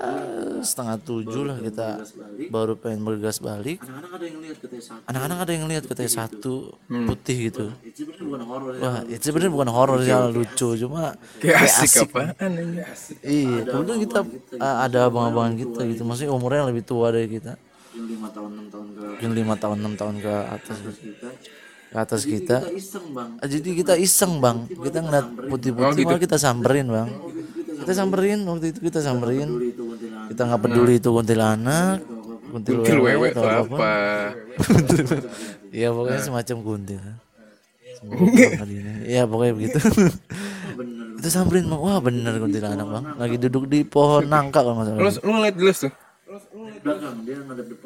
setengah 0.62 0.97
tujuh. 1.02 1.42
lah 1.42 1.59
kita 1.59 2.07
baru 2.54 2.78
pengen 2.78 3.02
bergas 3.02 3.42
balik. 3.42 3.83
Anak-anak 5.11 5.38
ada 5.42 5.52
yang 5.59 5.66
lihat 5.66 5.90
katanya 5.90 6.12
satu. 6.23 6.78
Putih 6.87 7.50
gitu. 7.50 7.75
wah 8.78 9.02
itu 9.11 9.23
sebenarnya 9.26 9.50
bukan 9.50 9.71
horor 9.75 9.99
sih 10.07 10.14
lucu. 10.14 10.69
Cuma 10.87 11.19
kayak 11.42 11.66
asik, 11.66 12.07
apaan 12.07 12.31
anjing? 12.38 12.78
Iya, 13.26 13.66
kemudian 13.66 13.99
kita 14.07 14.21
ada 14.62 15.11
abang-abangan 15.11 15.59
kita 15.59 15.81
gitu, 15.90 16.02
maksudnya 16.07 16.31
umurnya 16.31 16.71
lebih 16.71 16.87
tua 16.87 17.11
dari 17.11 17.26
kita. 17.26 17.59
Mungkin 17.92 19.31
lima 19.35 19.54
tahun 19.59 19.76
enam 19.83 19.95
tahun 19.99 20.14
ke 20.23 20.35
atas 20.49 20.76
ke 21.93 21.99
atas 22.01 22.25
kita. 22.25 22.65
Ah, 23.39 23.47
Jadi 23.47 23.69
kita 23.77 23.95
iseng 23.95 24.41
bang, 24.41 24.65
kita 24.67 24.99
ngeliat 24.99 25.27
putih-putih 25.47 26.03
malah 26.09 26.17
kita 26.19 26.41
samperin 26.41 26.89
bang. 26.89 27.09
Kita 27.85 27.93
samperin 27.93 28.41
waktu 28.49 28.73
itu 28.73 28.81
kita 28.81 29.05
samperin. 29.05 29.49
Kita 30.33 30.49
nggak 30.49 30.61
peduli 30.63 30.97
itu 30.97 31.13
kuntilanak, 31.13 32.01
kuntil 32.49 32.81
Kuntil 32.81 32.99
wewe 32.99 33.29
atau 33.31 33.45
apa. 33.69 33.93
Iya 35.69 35.89
pokoknya 35.91 36.21
semacam 36.21 36.57
kuntil. 36.65 37.03
Iya 39.05 39.23
pokoknya 39.25 39.53
begitu. 39.55 39.79
Kita 41.21 41.29
samperin 41.31 41.69
bang, 41.69 41.81
wah 41.81 41.99
bener 42.01 42.35
kuntilanak 42.37 42.87
bang. 42.89 43.05
Lagi 43.15 43.37
duduk 43.39 43.69
di 43.69 43.85
pohon 43.85 44.27
nangka 44.27 44.65
kalau 44.65 44.81
nggak 44.81 44.97
Lu 44.97 45.07
salah. 45.07 45.23
lu 45.23 45.31
ngeliat 45.37 45.55
jelas 45.55 45.77
tuh. 45.85 45.93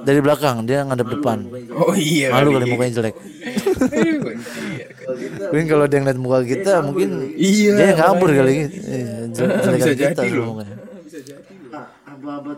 Dari 0.00 0.20
belakang 0.20 0.56
dia 0.62 0.82
ngadep 0.82 1.08
depan. 1.12 1.38
Oh 1.72 1.92
iya. 1.92 2.30
Malu 2.30 2.56
kali. 2.56 2.66
mukanya 2.68 2.92
jelek. 2.94 3.14
Iya. 3.86 5.52
Mungkin 5.52 5.66
kalau 5.68 5.86
dia 5.86 5.98
ngeliat 6.02 6.18
muka 6.18 6.38
kita 6.42 6.82
mungkin 6.82 7.30
Iya, 7.32 7.72
dia 7.78 7.94
kabur 7.94 8.26
kali 8.28 8.66
gitu. 8.66 8.76
Iya, 8.82 9.14
jelek 9.30 9.54
Bisa 9.70 9.86
kali 9.86 9.96
kita 9.96 10.22
loh. 10.32 10.46
mukanya. 10.50 10.76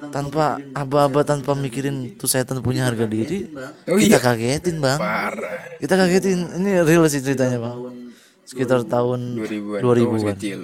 tanpa 0.08 0.44
aba-aba 0.72 1.20
tanpa 1.22 1.52
mikirin 1.52 2.16
tuh 2.16 2.24
setan 2.24 2.62
punya 2.62 2.88
harga 2.88 3.04
diri 3.04 3.52
Oh 3.84 3.98
kita 3.98 4.16
iya. 4.16 4.18
kagetin 4.18 4.78
bang 4.78 4.96
parah 4.96 5.76
kita 5.76 5.92
kagetin 5.92 6.38
ini 6.56 6.80
real 6.80 7.04
sih 7.04 7.20
ceritanya 7.20 7.58
bang 7.58 7.76
sekitar 8.46 8.86
tahun 8.86 9.36
2000-an 9.36 9.80
2000-an 9.82 10.08
Oh, 10.08 10.14
masih 10.14 10.28
kecil 10.32 10.58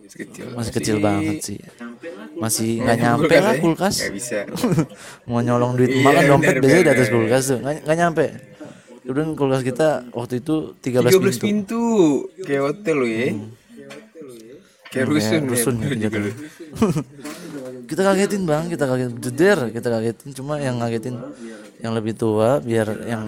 masih 0.00 0.18
kecil 0.22 0.44
masih 0.54 0.72
kecil 0.72 0.96
banget 0.96 1.36
sih 1.42 1.58
masih 2.36 2.84
nggak 2.84 2.98
Nyampe 3.00 3.36
lah 3.40 3.54
ya? 3.56 3.60
kulkas. 3.64 3.94
Nggak 4.04 4.14
bisa. 4.14 4.38
Mau 5.28 5.40
nyolong 5.40 5.72
duit 5.80 5.90
Iya, 5.90 6.04
emak 6.04 6.12
kan 6.12 6.24
dompet 6.28 6.54
bener, 6.56 6.62
biasanya 6.62 6.84
di 6.84 6.92
atas 6.92 7.08
kulkas 7.08 7.42
tuh. 7.48 7.58
Nggak 7.64 7.96
nyampe. 7.96 8.24
Kemudian 9.06 9.28
kulkas 9.38 9.62
kita 9.62 9.88
waktu 10.12 10.34
itu 10.42 10.54
13, 10.82 11.14
13 11.14 11.16
pintu. 11.16 11.44
pintu. 11.46 11.84
Kayak 12.44 12.62
hotel 12.72 12.96
lo 12.98 13.06
ya. 13.06 13.26
Kayak 14.92 15.06
rusun 15.10 15.42
ya. 15.42 15.50
rusun 15.50 15.74
gitu. 15.82 15.96
juga 16.08 16.18
lu. 16.20 16.30
kita 17.90 18.00
kagetin 18.02 18.42
bang. 18.44 18.64
Kita 18.68 18.84
kaget 18.84 19.10
jeder 19.22 19.58
kita 19.72 19.88
kagetin. 19.88 20.28
Cuma 20.36 20.60
yang 20.60 20.76
ngagetin 20.82 21.14
yang 21.80 21.92
lebih 21.92 22.16
tua 22.16 22.60
biar 22.60 23.06
yang 23.06 23.24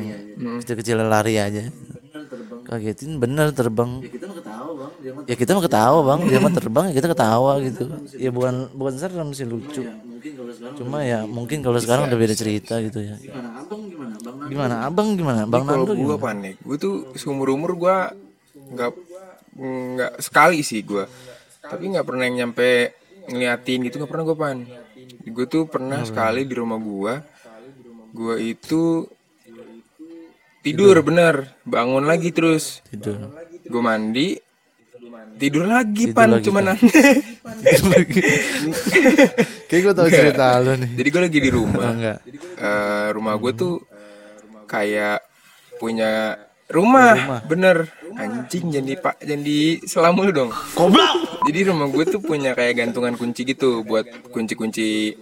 kecil-kecil 0.61 1.01
lari 1.01 1.41
aja. 1.41 1.71
Kagetin 2.69 3.17
bener 3.17 3.57
terbang 3.57 4.05
ya 5.27 5.35
kita 5.37 5.57
mah 5.57 5.65
ketawa 5.65 5.99
bang. 6.05 6.21
dia 6.29 6.39
mah 6.41 6.53
terbang 6.53 6.85
ya 6.91 6.95
kita 6.97 7.09
ketawa 7.13 7.53
gitu. 7.63 7.85
Ya 8.17 8.31
bukan 8.33 8.73
bukan 8.75 8.95
serem 8.99 9.31
sih 9.37 9.47
lucu. 9.49 9.83
Cuma 10.79 11.05
ya 11.05 11.25
mungkin 11.25 11.63
kalau 11.63 11.79
sekarang 11.79 12.11
udah 12.11 12.19
beda 12.19 12.35
cerita 12.35 12.81
gitu 12.83 13.01
ya. 13.03 13.17
gimana 14.49 14.89
abang 14.89 15.13
gimana? 15.15 15.45
Bang 15.45 15.69
kalau 15.69 15.85
Nando 15.85 15.93
gue 15.93 16.17
gimana? 16.17 16.25
panik 16.25 16.57
gue 16.65 16.77
tuh 16.81 16.95
seumur 17.21 17.53
umur 17.53 17.77
gue 17.77 17.97
nggak 18.73 18.93
nggak 19.59 20.13
sekali 20.25 20.65
sih 20.65 20.81
gue 20.81 21.05
tapi 21.61 21.93
nggak 21.93 22.07
pernah 22.07 22.25
yang 22.25 22.49
nyampe 22.49 22.97
ngeliatin 23.29 23.85
gitu 23.85 24.01
nggak 24.01 24.11
pernah 24.11 24.25
gue 24.25 24.39
pan. 24.39 24.59
Gue 25.29 25.45
tuh 25.45 25.69
pernah 25.69 26.01
sekali 26.09 26.49
di 26.49 26.55
rumah 26.57 26.81
gue 26.81 27.15
gue 28.17 28.37
itu 28.41 29.05
tidur. 30.65 30.97
bener. 31.05 31.53
Bangun 31.69 32.09
lagi 32.09 32.33
terus. 32.33 32.81
Tidur. 32.89 33.37
Gue 33.69 33.83
mandi 33.85 34.48
tidur 35.39 35.65
lagi 35.71 36.11
pan 36.11 36.29
lagi, 36.35 36.51
cuman 36.51 36.75
Pan. 36.75 36.79
kayak 39.71 39.81
gue 39.87 39.95
tau 39.95 40.09
cerita 40.11 40.59
lu 40.61 40.75
nih. 40.75 40.91
Jadi 40.99 41.09
gue 41.09 41.23
lagi 41.23 41.39
di 41.39 41.51
rumah. 41.55 41.85
Oh, 41.87 41.95
enggak. 41.95 42.19
Eh, 42.59 43.09
rumah 43.15 43.35
gue 43.39 43.53
tuh 43.55 43.75
kayak 44.67 45.23
punya 45.79 46.37
rumah, 46.69 47.47
bener. 47.47 47.89
Anjing 48.19 48.75
jadi 48.75 48.99
pak 48.99 49.23
jadi 49.23 49.59
selamu 49.87 50.27
lu 50.27 50.33
dong. 50.35 50.51
Jadi 51.47 51.59
rumah 51.71 51.87
gue 51.87 52.05
tuh 52.09 52.19
punya 52.19 52.53
kayak 52.59 52.83
gantungan 52.83 53.15
kunci 53.15 53.47
gitu 53.47 53.87
buat 53.87 54.05
kunci-kunci 54.35 55.15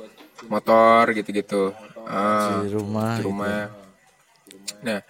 motor 0.48 1.12
gitu-gitu. 1.12 1.76
Ah, 2.06 2.62
di 2.64 2.70
rumah 2.72 3.18
di 3.18 3.22
rumah. 3.26 3.66
nah 4.76 5.00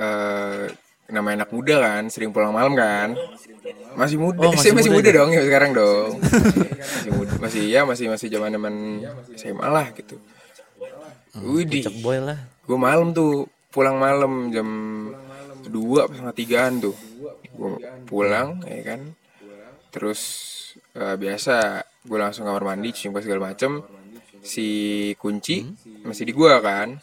eh 0.00 0.66
nama 1.08 1.28
anak 1.32 1.48
muda 1.48 1.80
kan 1.80 2.12
sering 2.12 2.30
pulang 2.36 2.52
malam 2.52 2.76
kan? 2.76 3.16
Masih 3.96 4.20
muda 4.20 4.44
Oh, 4.44 4.52
masih, 4.56 4.76
masih 4.76 4.92
muda 4.92 5.08
muda 5.08 5.18
dong 5.24 5.30
ya 5.32 5.42
sekarang 5.42 5.70
dong. 5.72 6.10
Masih 6.78 7.10
muda. 7.16 7.32
Masih 7.40 7.62
ya 7.66 7.80
masih 7.88 8.06
masih 8.12 8.28
zaman 8.28 8.52
zaman 8.52 8.74
SMA 9.34 9.66
lah 9.66 9.86
gitu. 9.96 10.20
Widih, 11.38 11.86
Cek 11.86 12.02
boy 12.04 12.18
lah. 12.20 12.38
Gue 12.66 12.78
malam 12.78 13.14
tuh 13.16 13.48
pulang 13.72 13.96
malam 13.96 14.52
jam 14.52 14.68
dua 15.68 16.08
setengah 16.12 16.34
tigaan 16.36 16.72
tuh. 16.82 16.96
Gue 17.56 17.80
pulang 18.04 18.60
ya 18.68 18.82
kan? 18.94 19.00
Terus 19.88 20.20
eh, 20.92 21.16
biasa 21.16 21.82
gue 22.04 22.18
langsung 22.18 22.44
kamar 22.44 22.64
mandi 22.74 22.92
cuci 22.92 23.08
muka 23.08 23.24
segala 23.24 23.52
macem. 23.52 23.80
Si 24.44 24.68
kunci 25.18 25.66
masih 26.06 26.24
di 26.28 26.32
gua 26.36 26.62
kan? 26.62 27.00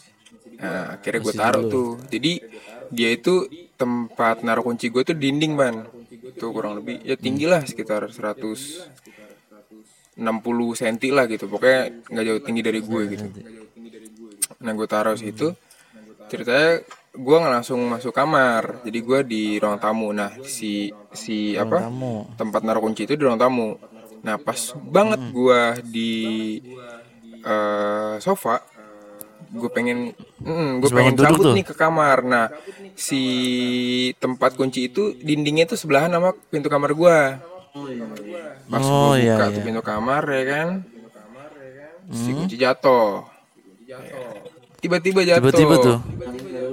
Nah 0.56 1.00
akhirnya 1.00 1.20
gue 1.20 1.34
taruh 1.36 1.64
tuh. 1.68 1.90
Jadi 2.08 2.40
dia 2.94 3.10
itu 3.12 3.65
tempat 3.75 4.41
naruh 4.41 4.63
kunci 4.63 4.88
gue 4.88 5.03
tuh 5.03 5.15
dinding 5.15 5.53
ban 5.60 5.84
tuh 6.39 6.51
kurang 6.51 6.79
lebih 6.79 7.00
ya 7.03 7.15
tinggi 7.20 7.46
lah 7.48 7.63
sekitar 7.63 8.08
160 8.12 10.20
cm 10.79 10.96
lah 11.12 11.25
gitu. 11.27 11.46
Pokoknya 11.48 12.03
nggak 12.12 12.25
jauh 12.25 12.41
tinggi 12.44 12.62
dari 12.63 12.79
gue 12.84 13.01
gitu. 13.12 13.25
Nah 14.63 14.72
gue 14.75 14.88
taruh 14.88 15.18
situ. 15.20 15.51
Ceritanya 16.31 16.83
gue 17.16 17.35
nggak 17.40 17.53
langsung 17.61 17.79
masuk 17.88 18.16
kamar. 18.16 18.83
Jadi 18.83 19.00
gue 19.00 19.20
di 19.27 19.44
ruang 19.59 19.79
tamu. 19.79 20.11
Nah 20.11 20.31
si 20.44 20.92
si 21.11 21.55
apa? 21.55 21.88
tempat 22.35 22.61
naruh 22.64 22.83
kunci 22.83 23.07
itu 23.07 23.16
di 23.16 23.24
ruang 23.24 23.40
tamu. 23.40 23.75
Nah 24.24 24.35
pas 24.42 24.59
banget 24.75 25.22
gue 25.31 25.61
di 25.85 26.11
eh, 27.46 28.16
sofa 28.20 28.75
gue 29.55 29.70
pengen 29.72 30.11
gue 30.11 30.83
Terus 30.83 30.91
pengen 30.91 31.15
cabut 31.15 31.46
tuh? 31.48 31.55
nih 31.55 31.65
ke 31.65 31.74
kamar. 31.74 32.18
Nah 32.22 32.46
si 32.94 33.22
tempat 34.20 34.53
kunci 34.53 34.87
itu 34.87 35.15
dindingnya 35.18 35.65
tuh 35.65 35.79
sebelahan 35.79 36.11
sama 36.11 36.35
pintu 36.51 36.68
kamar 36.68 36.91
gue 36.91 37.18
pas 38.65 38.79
Oh, 38.79 39.11
gue 39.15 39.27
iya, 39.27 39.35
buka 39.35 39.46
iya. 39.48 39.55
tuh 39.55 39.61
pintu 39.63 39.81
kamar 39.81 40.24
ya 40.27 40.44
kan? 40.48 40.68
Si 42.07 42.29
kunci 42.31 42.55
jatuh. 42.55 43.25
Tiba-tiba 44.79 45.22
jatuh. 45.25 45.41
Tiba-tiba 45.41 45.75
tuh? 45.81 45.98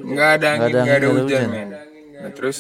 Nggak 0.03 0.29
ada 0.39 0.47
angin 0.59 0.75
ada 0.75 0.81
nggak 0.83 0.97
ada, 0.99 1.07
ada 1.07 1.09
hujan 1.09 1.23
hujan. 1.27 1.47
men. 1.49 1.69
Nah, 2.23 2.31
terus 2.35 2.59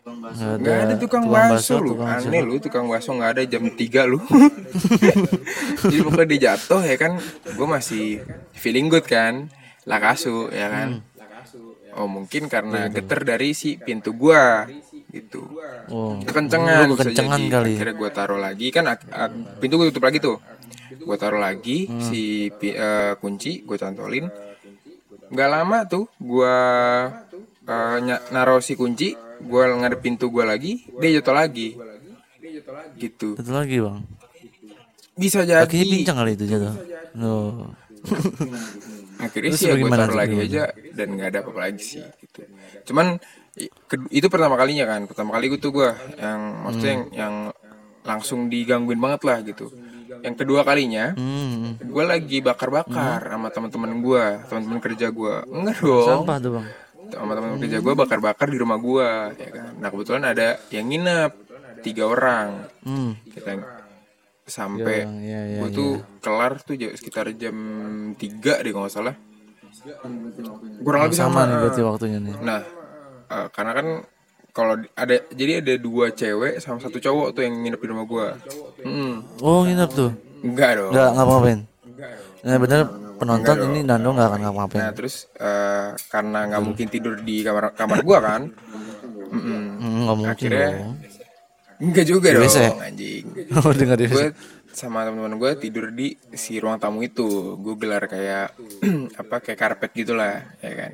nggak 0.00 0.58
nggak 0.60 0.78
ada 0.84 0.94
tukang 0.98 1.24
bakso 1.26 1.78
lu. 1.78 1.94
tukang 1.94 2.08
bakso. 2.10 2.26
aneh 2.28 2.40
lu 2.42 2.54
tukang 2.58 2.84
bakso 2.90 3.10
nggak 3.14 3.30
ada 3.38 3.42
jam 3.46 3.62
3 3.64 4.10
lu. 4.10 4.18
Jadi 5.82 5.98
pokoknya 6.04 6.26
dia 6.28 6.40
jatuh 6.52 6.82
ya 6.84 6.96
kan? 6.98 7.12
Gue 7.56 7.66
masih 7.66 8.20
feeling 8.54 8.86
good 8.86 9.06
kan 9.06 9.48
lakasu 9.84 10.48
ya 10.50 10.68
kan? 10.68 10.88
Oh 11.92 12.06
mungkin 12.06 12.46
karena 12.46 12.86
geter 12.86 13.24
dari 13.24 13.50
si 13.50 13.74
pintu 13.74 14.12
gua 14.12 14.68
gitu. 15.10 15.42
Oh. 15.90 16.14
Kekencengan 16.22 16.86
bisa 16.86 17.02
kekencengan 17.02 17.40
jadi. 17.40 17.50
kali. 17.50 17.72
akhirnya 17.74 17.94
gue 17.96 18.10
taruh 18.10 18.38
lagi 18.38 18.66
kan 18.70 18.84
ak- 18.86 19.10
ak- 19.10 19.58
pintu 19.58 19.74
gue 19.74 19.90
tutup 19.90 20.06
lagi 20.06 20.22
tuh. 20.22 20.38
Gue 20.96 21.16
taruh 21.16 21.42
lagi 21.42 21.90
si 22.00 22.22
pi- 22.52 22.72
eh, 22.72 23.18
kunci 23.18 23.66
gue 23.66 23.74
cantolin. 23.74 24.30
Nggak 25.28 25.48
lama 25.50 25.78
tuh 25.84 26.06
gue 26.14 26.56
eh, 27.66 27.96
ny- 28.00 28.24
naruh 28.30 28.62
si 28.62 28.78
kunci 28.78 29.18
gue 29.40 29.62
ngadep 29.66 29.98
pintu 29.98 30.30
gue 30.30 30.46
lagi 30.46 30.86
dia 30.94 31.18
jatuh 31.18 31.34
lagi. 31.34 31.74
Gitu. 32.94 33.34
Itu 33.34 33.50
lagi 33.50 33.82
bang? 33.82 33.98
Bisa 35.18 35.42
jadi. 35.42 35.66
kakinya 35.66 35.86
pincang 35.90 36.16
kali 36.22 36.32
itu 36.38 36.44
jatuh. 36.46 36.74
Oh 37.18 37.66
akhirnya 39.20 39.50
Terus 39.52 39.60
sih 39.60 39.68
ya 39.68 39.76
gue 39.76 39.90
taruh 39.92 40.16
lagi 40.16 40.34
gimana? 40.34 40.48
aja 40.48 40.62
dan 40.96 41.08
nggak 41.14 41.28
ada 41.28 41.38
apa-apa 41.44 41.60
lagi 41.68 41.82
sih 41.84 42.04
gitu. 42.20 42.40
Cuman 42.90 43.20
itu 44.08 44.26
pertama 44.32 44.54
kalinya 44.56 44.84
kan 44.88 45.04
pertama 45.04 45.36
kali 45.36 45.52
gue 45.52 45.60
tuh 45.60 45.72
gue 45.74 45.88
yang 46.16 46.40
maksudnya 46.64 46.90
yang, 46.90 47.04
yang 47.12 47.34
langsung 48.00 48.48
digangguin 48.48 49.00
banget 49.00 49.20
lah 49.28 49.38
gitu. 49.44 49.68
Yang 50.20 50.34
kedua 50.44 50.60
kalinya 50.64 51.14
hmm. 51.14 51.84
gue 51.84 52.04
lagi 52.04 52.38
bakar-bakar 52.40 53.20
sama 53.24 53.48
teman-teman 53.52 53.92
gue 54.00 54.24
teman-teman 54.48 54.78
kerja 54.82 55.06
gue 55.12 55.34
enggak 55.48 55.78
dong. 55.84 56.08
sampah 56.08 56.36
tuh 56.40 56.50
bang? 56.58 56.66
Sama 57.10 57.32
teman-teman 57.36 57.60
kerja 57.62 57.78
gue 57.78 57.94
bakar-bakar 57.94 58.46
di 58.48 58.58
rumah 58.58 58.78
gue 58.80 59.08
ya 59.36 59.50
kan. 59.52 59.70
Nah 59.78 59.88
kebetulan 59.92 60.24
ada 60.24 60.58
yang 60.72 60.86
nginep 60.88 61.32
tiga 61.80 62.04
orang. 62.08 62.68
Hmm. 62.84 63.16
Kita 63.24 63.79
sampai 64.50 65.06
Iya, 65.06 65.14
iya, 65.22 65.40
iya, 65.46 65.58
gue 65.62 65.68
tuh 65.70 65.90
kelar 66.18 66.58
tuh 66.60 66.74
sekitar 66.76 67.30
jam 67.38 67.56
3 68.18 68.18
deh 68.60 68.70
kalau 68.70 68.84
nggak 68.84 68.94
salah. 68.94 69.14
Kurang 70.82 71.08
lebih 71.08 71.16
sama 71.16 71.46
sama, 71.46 71.48
nih 71.48 71.56
berarti 71.62 71.80
waktunya 71.86 72.18
nih. 72.18 72.34
Nah 72.42 72.60
eh, 73.30 73.46
karena 73.54 73.72
kan 73.72 73.86
kalau 74.50 74.74
ada 74.98 75.16
jadi 75.30 75.62
ada 75.62 75.74
dua 75.78 76.10
cewek 76.10 76.58
sama 76.58 76.82
satu 76.82 76.98
cowok 76.98 77.38
tuh 77.38 77.46
yang 77.46 77.54
nginep 77.54 77.80
di 77.80 77.88
rumah 77.88 78.02
gue 78.02 78.26
hmm, 78.82 79.14
oh 79.40 79.62
nginep 79.62 79.90
tuh? 79.94 80.10
Enggak 80.42 80.70
dong. 80.74 80.90
Nggak 80.90 81.08
ngapa-ngapain 81.14 81.60
nah 82.40 82.56
bener 82.56 82.80
penonton 83.20 83.56
ini 83.68 83.84
Nando 83.84 84.16
nggak 84.16 84.28
akan 84.32 84.40
ngapa-ngapain. 84.48 84.80
Nah 84.80 84.90
terus 84.96 85.28
eh, 85.36 85.92
karena 86.08 86.38
nggak 86.50 86.62
mungkin 86.64 86.86
tidur 86.88 87.14
di 87.20 87.44
kamar 87.44 87.76
kamar 87.76 88.00
gue 88.00 88.18
kan 88.18 88.42
mm-mm. 89.30 89.60
Hmm, 89.78 89.98
nggak 90.08 90.16
mungkin 90.18 90.34
Akhirnya- 90.34 90.72
dong 90.74 90.92
enggak 91.80 92.06
juga 92.06 92.28
dong 92.36 92.46
WC? 92.46 92.58
anjing. 92.78 93.24
Oh 93.56 93.72
dengar 93.74 93.96
dia 93.98 94.08
gue 94.08 94.28
sama 94.70 95.02
teman-teman 95.02 95.34
gue 95.34 95.50
tidur 95.58 95.90
di 95.90 96.14
si 96.36 96.60
ruang 96.62 96.78
tamu 96.78 97.02
itu. 97.02 97.58
Gue 97.58 97.74
gelar 97.74 98.06
kayak 98.06 98.54
apa 99.20 99.36
kayak 99.42 99.58
karpet 99.58 99.90
gitulah 99.96 100.44
ya 100.62 100.72
kan? 100.76 100.92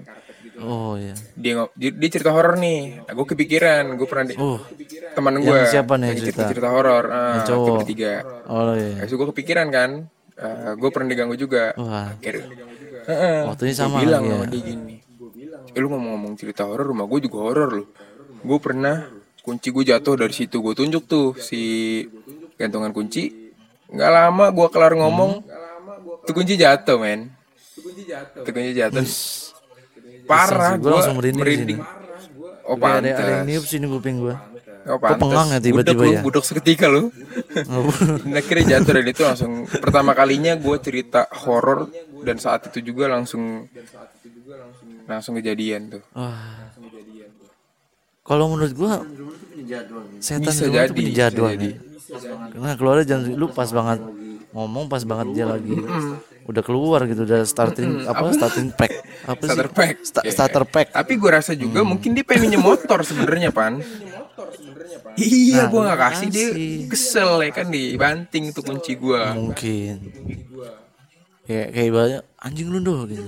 Oh 0.56 0.96
iya. 0.96 1.12
Dia 1.36 1.68
dia, 1.76 2.08
cerita 2.08 2.32
horor 2.32 2.56
nih. 2.56 3.04
Nah, 3.04 3.12
gue 3.12 3.26
kepikiran 3.28 3.84
gue 3.92 4.08
pernah 4.08 4.24
di, 4.24 4.34
oh. 4.40 4.62
teman 5.12 5.36
gue 5.44 5.58
siapa 5.68 6.00
nih 6.00 6.06
yang 6.16 6.18
cerita? 6.24 6.48
cerita 6.48 6.68
horor. 6.72 7.04
Cowok. 7.44 7.84
bertiga. 7.84 8.14
Oh 8.48 8.72
iya. 8.72 9.04
Itu 9.04 9.20
gue 9.20 9.28
kepikiran 9.36 9.68
kan 9.68 9.90
gue 10.76 10.90
pernah 10.94 11.08
diganggu 11.12 11.36
juga. 11.36 11.76
Wah. 11.76 12.16
Akhirnya 12.16 12.48
Heeh. 13.06 13.38
waktunya 13.46 13.74
sama 13.76 14.02
bilang 14.02 14.26
lagi 14.26 14.34
sama 14.34 14.46
ya? 14.46 14.50
dia 14.50 14.62
gini 14.66 14.96
eh 15.76 15.80
lu 15.84 15.92
ngomong-ngomong 15.92 16.34
cerita 16.40 16.64
horor 16.64 16.88
rumah 16.88 17.04
gue 17.04 17.28
juga 17.28 17.38
horor 17.44 17.70
loh. 17.76 17.88
Gue 18.40 18.58
pernah 18.64 19.04
kunci 19.46 19.70
gue 19.70 19.84
jatuh 19.86 20.18
dari 20.18 20.34
situ. 20.34 20.58
Gue 20.58 20.74
tunjuk 20.74 21.06
tuh 21.06 21.38
si 21.38 22.02
gantungan 22.58 22.90
kunci. 22.90 23.30
Nggak 23.86 24.10
lama 24.10 24.50
gue 24.50 24.66
kelar 24.74 24.98
ngomong 24.98 25.46
tuh 26.26 26.34
kunci 26.34 26.58
jatuh 26.58 26.98
men. 26.98 27.30
Tuh 28.42 28.50
kunci 28.50 28.74
jatuh. 28.74 29.06
Parah 30.26 30.74
Gue 30.74 30.90
langsung 30.90 31.22
merinding, 31.22 31.38
merinding. 31.38 31.80
Oh 32.66 32.74
Kayak 32.74 32.98
ada, 32.98 33.08
ada 33.14 33.14
pantas 33.14 33.46
niup 33.46 33.62
sini 33.62 33.86
kuping 33.86 34.18
gue. 34.26 34.34
oh 34.90 34.98
pantas 34.98 35.22
pengang 35.22 35.48
ya 35.54 35.58
tiba-tiba 35.62 36.02
ya? 36.02 36.20
budek 36.26 36.42
seketika 36.42 36.90
lu. 36.90 37.14
Dan 37.54 38.34
akhirnya 38.42 38.82
jatuh 38.82 38.92
dan 38.98 39.06
itu 39.06 39.22
langsung. 39.22 39.52
Pertama 39.70 40.18
kalinya 40.18 40.58
gue 40.58 40.76
cerita 40.82 41.30
horor 41.46 41.86
dan 42.26 42.42
saat 42.42 42.66
itu 42.74 42.90
juga 42.90 43.06
langsung 43.06 43.70
langsung 45.06 45.38
kejadian 45.38 45.94
tuh. 45.94 46.02
Wah. 46.18 46.74
Kalau 48.26 48.44
menurut 48.48 48.72
gua 48.72 49.02
setan 50.18 50.42
Bisa 50.44 50.62
itu 50.62 50.72
jadi, 50.72 50.90
punya 50.90 51.02
bisa 51.04 51.18
jadwal 51.24 51.50
jadi. 51.52 51.70
Karena 52.52 52.72
keluarnya 52.74 53.04
jam 53.06 53.18
lu 53.30 53.46
pas 53.48 53.68
banget 53.68 53.98
ngomong 54.50 54.84
pas 54.86 55.02
banget 55.02 55.26
dia 55.32 55.44
lagi 55.44 55.74
udah 56.44 56.62
keluar 56.62 57.02
gitu 57.04 57.22
udah 57.22 57.42
starting 57.42 58.04
apa 58.04 58.30
starting 58.30 58.70
pack. 58.70 58.92
Apa 59.24 59.42
sih? 59.42 59.50
Starter 59.50 59.68
pack. 59.68 59.94
Sta- 60.00 60.22
Iya. 60.22 60.32
starter 60.32 60.64
pack. 60.64 60.86
Tapi 60.92 61.12
gue 61.14 61.30
rasa 61.32 61.52
juga 61.52 61.82
mungkin 61.82 62.14
dia 62.14 62.22
pengen 62.22 62.46
minjem 62.46 62.62
motor 62.62 63.02
sebenarnya 63.02 63.50
pan. 63.50 63.82
Iya, 65.16 65.56
Nah, 65.56 65.66
gue 65.66 65.80
nggak 65.82 66.00
kasih 66.00 66.28
dia 66.28 66.48
kesel 66.86 67.40
ya 67.40 67.50
kan 67.50 67.66
dibanting 67.66 68.52
tuh 68.52 68.62
kunci 68.62 68.94
gue. 68.94 69.22
mungkin. 69.34 69.96
Kayak 71.42 71.68
kayak 71.72 71.90
banyak 71.90 72.22
anjing 72.38 72.68
lu 72.68 72.78
doh 72.80 73.00
gitu. 73.06 73.22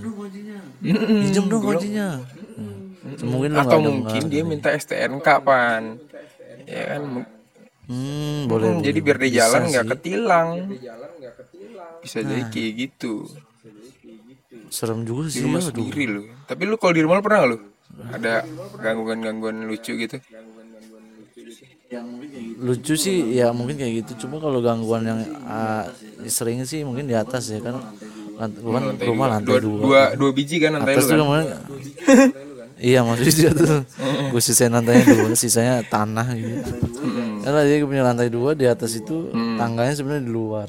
Pinjam 0.80 1.44
dong 1.46 1.62
kuncinya. 1.64 2.22
Hmm. 2.54 2.87
Mungkin 3.22 3.50
Atau 3.54 3.78
mungkin 3.78 4.22
dengar. 4.24 4.32
dia 4.32 4.42
minta 4.42 4.68
STNK 4.70 5.28
pan. 5.40 5.82
Ya 6.64 6.82
kan. 6.90 7.02
hmm, 7.86 8.38
boleh, 8.44 8.66
Hmm, 8.68 8.82
jadi 8.82 8.98
biar 9.00 9.18
di 9.18 9.28
jalan 9.32 9.62
nggak 9.66 9.86
ketilang. 9.96 10.48
Bisa 11.98 12.18
jadi 12.20 12.42
Nah. 12.42 12.50
kayak 12.50 12.72
gitu. 12.76 13.14
serem 14.68 15.00
juga 15.02 15.26
Di 15.26 15.32
sih 15.32 15.42
rumah 15.42 15.60
aduh. 15.60 15.68
sendiri 15.72 16.04
lu. 16.04 16.22
Tapi 16.44 16.62
lu 16.62 16.76
kalau 16.76 16.92
di 16.92 17.00
rumah 17.00 17.16
lu 17.16 17.24
pernah 17.24 17.38
nggak 17.40 17.52
lu? 17.52 17.58
Ada 18.10 18.32
gangguan-gangguan 18.78 19.64
lucu 19.64 19.96
gitu? 19.96 20.16
lucu 22.58 22.94
sih 22.94 23.32
ya 23.32 23.48
mungkin 23.48 23.78
kayak 23.78 24.04
gitu 24.04 24.26
cuma 24.26 24.36
kalau 24.36 24.60
gangguan 24.60 25.06
yang 25.06 25.20
ah, 25.46 25.88
sering 26.26 26.60
sih 26.64 26.84
mungkin 26.84 27.06
di 27.06 27.14
atas 27.14 27.48
ya 27.48 27.62
kan 27.62 27.80
kan 28.36 28.50
rumah 28.60 28.82
lantai 28.84 29.06
Dua, 29.08 29.58
dua, 29.62 29.78
dua, 29.80 30.00
dua 30.12 30.30
biji 30.30 30.58
kan 30.58 30.76
lantai 30.76 30.94
atas 30.94 31.06
lu 31.06 31.16
tuh 31.16 31.26
kan? 31.32 31.44
iya 32.78 33.02
maksudnya 33.02 33.34
dia 33.34 33.50
tuh 33.52 33.82
gue 34.32 34.42
sisain 34.42 34.70
lantainya 34.70 35.04
dua 35.06 35.34
sisanya 35.34 35.82
tanah 35.86 36.26
gitu. 36.34 36.72
Karena 37.42 37.60
dia 37.66 37.76
punya 37.82 38.02
lantai 38.06 38.28
dua 38.30 38.54
di 38.54 38.66
atas 38.66 38.94
itu 38.94 39.30
tangganya 39.58 39.94
sebenarnya 39.94 40.24
di 40.24 40.32
luar. 40.32 40.68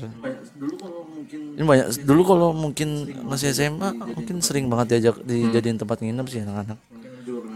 Ini 1.29 1.63
banyak 1.67 1.87
dulu 2.07 2.21
kalau 2.23 2.49
mungkin 2.55 3.09
masih 3.27 3.51
SMA 3.51 3.91
mungkin 4.15 4.39
sering 4.39 4.71
banget 4.71 4.97
diajak 4.97 5.21
dijadiin 5.27 5.77
tempat 5.77 5.99
nginep 5.99 6.25
sih 6.31 6.39
anak-anak. 6.41 6.79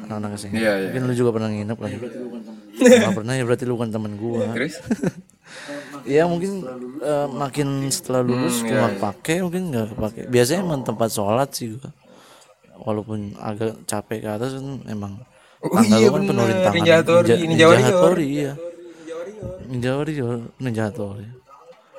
Anak-anak 0.06 0.30
SMA 0.36 0.60
Iya, 0.60 0.72
iya. 0.76 0.86
mungkin 0.92 1.02
lu 1.08 1.13
juga 1.16 1.32
pernah 1.32 1.50
nginep 1.50 1.78
kan 1.80 1.92
Nggak 2.74 3.13
pernah 3.16 3.34
ya 3.39 3.44
berarti 3.48 3.63
lu 3.63 3.74
bukan 3.80 3.89
teman 3.96 4.13
gua. 4.20 4.52
Terus? 4.52 4.76
ya 6.04 6.28
mungkin 6.32 6.68
eh, 7.00 7.28
makin 7.32 7.88
setelah 7.88 8.22
lulus 8.26 8.60
gua 8.66 8.92
nggak 8.92 8.98
pakai 9.00 9.36
mungkin 9.39 9.72
nggak 9.72 9.88
kepake 9.96 10.22
biasanya 10.28 10.60
emang 10.68 10.82
tempat 10.84 11.10
sholat 11.13 11.50
sih 11.56 11.80
gua 11.80 11.89
walaupun 12.75 13.19
agak 13.38 13.83
capek 13.83 14.19
ke 14.19 14.29
atas 14.29 14.53
kan 14.53 14.65
emang 14.86 15.13
Oh 15.59 15.71
tangga 15.71 15.95
iya 15.95 16.07
kan 16.07 16.13
bener, 16.17 16.27
penuh 16.27 16.45
rintangan 16.45 16.75
Ninja 16.75 16.93
Hattori, 16.97 17.23
Ninja- 17.23 17.39
Ninja 17.45 17.65
Warrior. 17.65 17.86
Hattori, 17.88 18.27
iya 18.27 18.53
Ninja 19.65 19.91
Warrior 19.93 20.33
Ninja 20.57 20.83
Hattori 20.86 21.27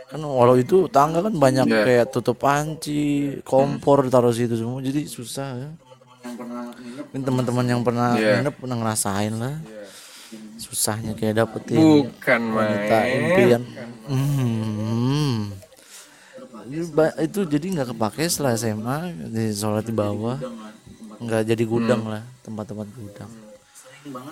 kan 0.04 0.20
walau 0.20 0.54
itu 0.54 0.76
tangga 0.88 1.18
kan 1.18 1.32
banyak 1.32 1.64
Iya. 1.64 1.82
kayak 1.82 2.06
tutup 2.08 2.36
panci 2.38 3.00
kompor 3.42 4.04
taruh 4.06 4.30
situ 4.30 4.54
semua 4.54 4.78
jadi 4.78 5.04
susah 5.04 5.48
ya 5.56 5.70
Mungkin 7.04 7.20
teman-teman 7.22 7.66
yang 7.66 7.80
pernah 7.80 8.14
Iya. 8.14 8.40
nginep 8.40 8.54
pernah 8.54 8.76
ngerasain 8.76 9.34
lah 9.34 9.54
susahnya 10.56 11.12
kayak 11.12 11.38
dapetin 11.38 11.76
Bukan 11.76 12.42
wanita 12.50 12.96
main. 12.96 13.16
impian 13.22 13.62
hmm. 14.06 15.40
Itu 16.64 16.84
ba- 16.90 17.16
itu 17.18 17.40
jadi 17.44 17.66
nggak 17.70 17.88
kepake 17.90 18.22
setelah 18.24 18.52
SMA 18.54 18.96
di 19.26 19.52
sholat 19.52 19.82
di 19.82 19.92
bawah. 19.92 20.38
nggak 21.16 21.46
jadi 21.46 21.64
gudang 21.64 22.02
Hmm. 22.02 22.12
lah 22.12 22.22
tempat-tempat 22.40 22.88
gudang. 22.90 23.30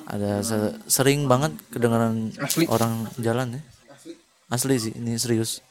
Ada 0.04 0.42
se- 0.42 0.76
sering 0.86 1.24
banget 1.24 1.54
kedengaran 1.70 2.28
Asli. 2.36 2.66
orang 2.66 2.92
jalan 3.16 3.56
ya. 3.56 3.62
Asli. 4.48 4.76
Sih 4.76 4.92
ini 4.92 5.16
serius. 5.16 5.62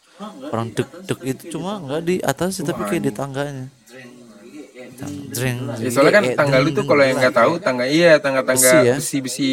Orang 0.48 0.72
dek 0.72 0.88
dek 1.04 1.20
itu 1.22 1.44
cuma 1.52 1.78
nggak 1.78 2.02
di 2.02 2.16
atas. 2.22 2.56
sih 2.56 2.64
tapi 2.64 2.86
kayak 2.86 3.04
di 3.04 3.12
tangganya. 3.12 3.68
Jreng. 5.32 5.58
Ya, 5.78 5.90
soalnya 5.90 6.14
kan 6.16 6.26
tangga 6.36 6.58
lu 6.60 6.70
tuh 6.72 6.86
kalau 6.86 7.02
yang 7.02 7.18
nggak 7.18 7.34
tahu 7.34 7.54
tangga 7.58 7.86
iya 7.86 8.18
tangga-tangga 8.18 8.62
Besi 8.62 8.78
ya? 8.84 8.96
besi-besi 8.96 9.50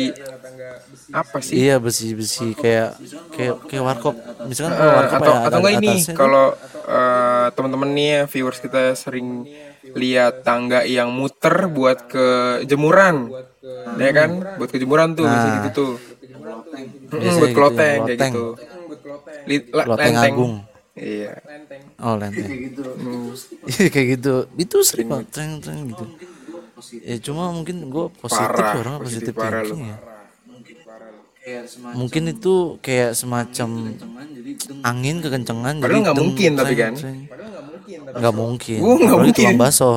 apa 1.11 1.39
sih? 1.41 1.55
Iya 1.59 1.75
besi-besi 1.79 2.53
kayak 2.53 3.01
kayak 3.31 3.55
kayak 3.65 3.83
warkop. 3.83 4.15
Misalkan 4.45 4.73
Eh, 4.75 4.93
warkop 4.95 5.19
atau 5.19 5.25
ya 5.27 5.39
atau 5.39 5.49
ada 5.49 5.57
enggak 5.59 5.75
ini 5.75 5.95
kalau 6.13 6.47
eh, 6.89 7.47
teman-teman 7.57 7.91
nih 7.97 8.07
ya, 8.17 8.21
viewers 8.33 8.59
kita 8.65 8.81
sering 9.03 9.29
lihat 10.01 10.33
tangga 10.47 10.81
yang 10.87 11.11
muter 11.19 11.55
buat 11.77 11.99
ke 12.13 12.27
jemuran 12.71 13.17
ya 14.03 14.11
kan? 14.19 14.31
Buat 14.59 14.71
ke 14.75 14.79
jemuran 14.83 15.15
tuh 15.19 15.27
biasa 15.33 15.49
gitu 15.57 15.69
tuh. 15.79 15.93
Mm, 17.13 17.21
Biasanya 17.21 17.41
buat 17.41 17.51
gitu, 17.51 17.57
keloteng 17.57 17.99
kayak 18.07 18.19
gitu. 18.23 18.43
Li- 19.49 19.67
la- 19.75 19.89
Loteng 19.91 20.15
lenteng. 20.17 20.35
agung. 20.35 20.55
iya. 20.99 21.33
Oh 22.03 22.15
lenteng. 22.21 22.55
Iya 23.69 23.87
kayak 23.93 24.09
gitu. 24.19 24.33
Itu 24.63 24.77
sering 24.89 25.09
banget 25.13 25.29
gitu. 25.93 26.05
Ya 27.09 27.17
cuma 27.27 27.45
mungkin 27.57 27.77
gue 27.95 28.07
positif 28.23 28.65
ya, 28.73 28.77
orangnya 28.83 29.01
positif 29.07 29.33
positif 29.33 29.35
parah 29.39 29.63
lu. 29.69 29.77
Ya. 31.49 31.61
Mungkin 31.97 32.23
itu 32.29 32.55
kayak 32.79 33.11
semacam 33.13 33.69
angin 34.83 35.17
kekencengan 35.19 35.75
Padahal 35.77 35.89
jadi 35.89 35.99
nggak 36.05 36.17
deng, 36.17 36.23
mungkin 36.25 36.51
tapi 36.55 36.75
kan. 36.75 36.93
Nggak 38.09 38.35
mungkin. 38.35 38.79
Gua 38.79 38.95
nggak 38.95 39.09
Apalagi 39.09 39.25
mungkin. 39.25 39.45
tukang 39.45 39.59
bakso. 39.59 39.93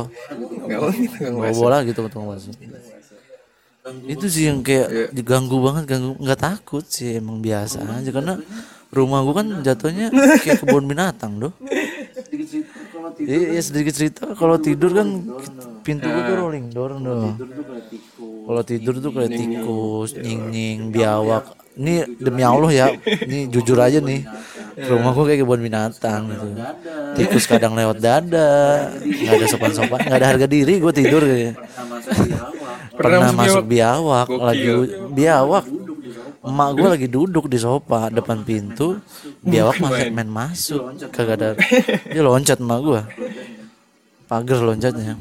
nggak 0.61 0.79
mungkin 0.79 1.09
nggak 1.35 1.53
bola 1.55 1.77
gitu 1.83 1.99
tukang 2.07 2.27
bakso. 2.27 2.49
Itu 4.05 4.25
sih 4.29 4.45
yang 4.45 4.61
kayak 4.61 4.87
Iya. 4.87 5.05
diganggu 5.09 5.57
banget, 5.57 5.83
ganggu 5.89 6.13
nggak 6.15 6.39
takut 6.39 6.85
sih 6.85 7.17
emang 7.17 7.41
biasa 7.41 7.81
aja 7.81 8.11
karena 8.13 8.37
rumah 8.91 9.25
gua 9.25 9.41
kan 9.41 9.47
jatuhnya 9.59 10.13
kayak 10.39 10.61
kebun 10.61 10.85
binatang 10.85 11.41
doh. 11.41 11.53
Iya, 13.17 13.57
ya 13.57 13.61
sedikit 13.61 13.93
cerita 13.93 14.37
kalau 14.37 14.55
tidur 14.55 14.93
kan 14.93 15.07
pintu 15.81 16.05
gua 16.05 16.21
tuh 16.23 16.35
rolling 16.37 16.69
door 16.69 16.93
doh. 16.95 17.33
Kalau 18.41 18.61
tidur 18.65 18.97
tuh 18.99 19.11
kayak 19.13 19.31
tikus, 19.31 20.17
nying-nying, 20.17 20.89
biawak. 20.89 21.57
Ini 21.71 22.19
demi 22.19 22.43
Allah 22.43 22.71
ya, 22.71 22.87
ini 23.25 23.47
jujur 23.47 23.79
aja 23.79 24.03
nih. 24.03 24.27
Rumah 24.75 25.11
gua 25.15 25.25
kayak 25.29 25.43
kebun 25.43 25.63
binatang 25.63 26.31
gitu. 26.31 26.47
Tikus 27.15 27.47
kadang 27.47 27.75
lewat 27.75 28.03
dada, 28.03 28.91
nggak 28.99 29.33
ada 29.39 29.47
sopan-sopan, 29.47 29.99
nggak 30.03 30.19
ada 30.19 30.27
harga 30.35 30.47
diri 30.51 30.83
gua 30.83 30.91
tidur 30.91 31.23
kayak. 31.23 31.55
Pernah 32.91 33.31
masuk 33.31 33.65
biawak, 33.65 34.27
lagi 34.29 34.67
biawak. 35.15 35.65
Emak 36.41 36.69
gue 36.73 36.87
lagi 36.89 37.05
duduk 37.05 37.45
di 37.45 37.61
sofa 37.61 38.09
depan 38.09 38.41
pintu, 38.41 38.97
biawak 39.45 39.77
main, 39.77 40.09
main 40.09 40.25
masuk, 40.25 40.97
kagak 41.13 41.37
ada. 41.37 41.49
Dia 42.09 42.25
loncat 42.25 42.57
emak 42.57 42.79
gue, 42.81 43.01
pagar 44.31 44.59
loncatnya. 44.63 45.19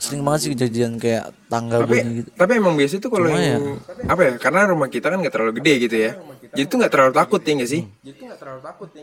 Sering 0.00 0.24
banget 0.24 0.40
sih 0.40 0.50
kejadian 0.56 0.96
kayak 0.96 1.36
tangga 1.54 1.76
tapi 1.86 1.90
bunyi 2.02 2.12
gitu. 2.18 2.28
tapi 2.34 2.52
emang 2.58 2.74
biasa 2.74 2.94
tuh 2.98 3.10
kalau 3.14 3.28
yang 3.30 3.78
apa 4.10 4.20
ya 4.26 4.32
karena 4.42 4.60
rumah 4.74 4.88
kita 4.90 5.06
kan 5.06 5.18
nggak 5.22 5.34
terlalu 5.34 5.52
gede 5.62 5.72
gitu 5.86 5.96
ya 5.96 6.10
jadi 6.50 6.66
tuh 6.66 6.76
nggak 6.82 6.92
terlalu 6.92 7.12
takut 7.14 7.40
ya 7.46 7.52
nggak 7.54 7.70
sih 7.70 7.82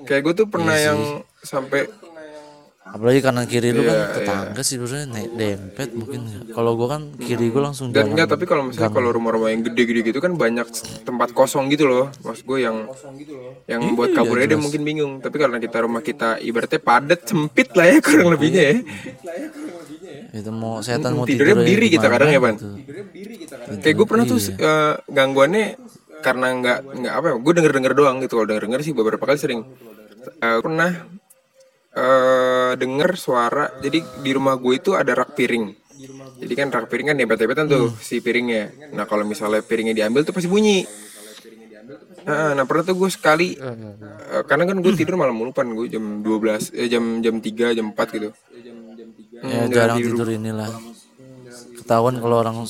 kayak 0.04 0.22
gue 0.28 0.34
tuh 0.36 0.48
pernah 0.52 0.76
Iya 0.76 0.92
yang 0.92 1.00
sampai 1.40 1.88
Apalagi 2.92 3.20
kanan 3.20 3.48
kiri 3.48 3.72
lu 3.72 3.82
kan 3.82 3.96
Iya, 3.96 4.08
tetangga 4.12 4.62
sih 4.62 4.76
sebenarnya 4.76 5.08
naik 5.08 5.30
dempet 5.34 5.90
mungkin. 5.92 6.20
Kalau 6.52 6.72
gue 6.76 6.88
kan 6.88 7.02
kiri 7.16 7.48
gue 7.48 7.62
langsung 7.62 7.88
dan 7.90 8.04
jalan. 8.04 8.10
enggak 8.12 8.28
tapi 8.28 8.44
kalau 8.44 8.68
misalnya 8.68 8.92
kalau 8.92 9.10
rumah-rumah 9.10 9.48
yang 9.48 9.64
gede-gede 9.64 10.02
gitu 10.06 10.20
kan 10.20 10.36
banyak 10.36 10.68
tempat 11.02 11.32
kosong 11.32 11.72
gitu 11.72 11.88
loh. 11.88 12.12
Maksud 12.20 12.44
gue 12.44 12.60
yang 12.60 12.92
yang 13.66 13.82
Iya, 13.82 13.96
buat 13.96 14.12
kabur 14.12 14.36
aja 14.38 14.48
dia 14.50 14.60
mungkin 14.60 14.84
bingung. 14.84 15.14
Tapi 15.18 15.36
karena 15.36 15.58
kita 15.58 15.78
rumah 15.82 16.02
kita 16.02 16.36
ibaratnya 16.38 16.78
padat 16.78 17.24
sempit 17.24 17.72
lah 17.72 17.88
ya 17.88 17.98
kurang 18.00 18.28
lebihnya 18.30 18.62
ya. 18.62 18.76
Itu 20.34 20.52
mau 20.52 20.80
setan 20.80 21.16
mau 21.16 21.24
tidurnya 21.24 21.32
tidur 21.32 21.48
aja 21.48 21.56
berdiri 21.64 21.88
kita 21.90 22.08
kadang 22.08 22.30
ya 22.30 22.40
pan? 22.40 22.56
gitu. 22.56 22.68
kayak 23.80 23.96
gue 23.96 24.08
pernah 24.08 24.26
tuh 24.26 24.40
Iya. 24.40 24.54
eh, 24.58 24.94
gangguannya 25.08 25.66
karena 26.22 26.48
nggak 26.54 26.80
nggak 27.02 27.14
apa 27.14 27.26
ya 27.26 27.36
gue 27.40 27.54
denger 27.56 27.72
denger 27.72 27.94
doang 27.96 28.16
gitu. 28.20 28.34
Kalau 28.36 28.48
denger 28.48 28.64
denger 28.68 28.82
sih 28.84 28.92
beberapa 28.92 29.24
kali 29.24 29.40
sering. 29.40 29.62
Eh, 30.38 30.60
pernah 30.60 30.92
eh 31.94 32.72
denger 32.74 33.12
suara 33.16 33.66
jadi 33.78 34.00
di 34.18 34.32
rumah 34.32 34.56
gue 34.56 34.74
itu 34.76 34.92
ada 34.94 35.12
rak 35.14 35.34
piring 35.34 35.66
jadi 36.40 36.54
kan 36.56 36.68
rak 36.70 36.88
piring 36.88 37.08
kan 37.08 37.18
dempet-dempetan 37.18 37.66
tuh 37.68 37.86
Hmm. 37.88 38.00
si 38.00 38.18
piringnya 38.18 38.64
nah 38.92 39.04
kalau 39.04 39.24
misalnya 39.24 39.60
piringnya 39.60 39.94
diambil 39.94 40.24
tuh 40.24 40.32
pasti 40.32 40.48
bunyi 40.48 40.88
Nah, 42.22 42.54
nah 42.54 42.64
pernah 42.64 42.86
tuh 42.86 42.96
gue 42.96 43.10
sekali 43.10 43.58
eh, 43.58 44.44
karena 44.46 44.64
kan 44.64 44.78
gue 44.78 44.94
tidur 44.94 45.18
malam 45.18 45.34
mulu 45.34 45.50
pan 45.50 45.66
gue 45.68 45.90
jam 45.90 46.22
12 46.22 46.70
eh, 46.72 46.86
jam 46.86 47.18
jam 47.18 47.36
3 47.36 47.74
jam 47.74 47.86
4 47.90 47.98
gitu. 48.14 48.30
Hmm, 49.42 49.50
ya 49.50 49.66
jarang 49.68 49.98
tidur 49.98 50.30
inilah 50.30 50.70
ketahuan 51.76 52.16
kalau 52.16 52.38
orang 52.38 52.62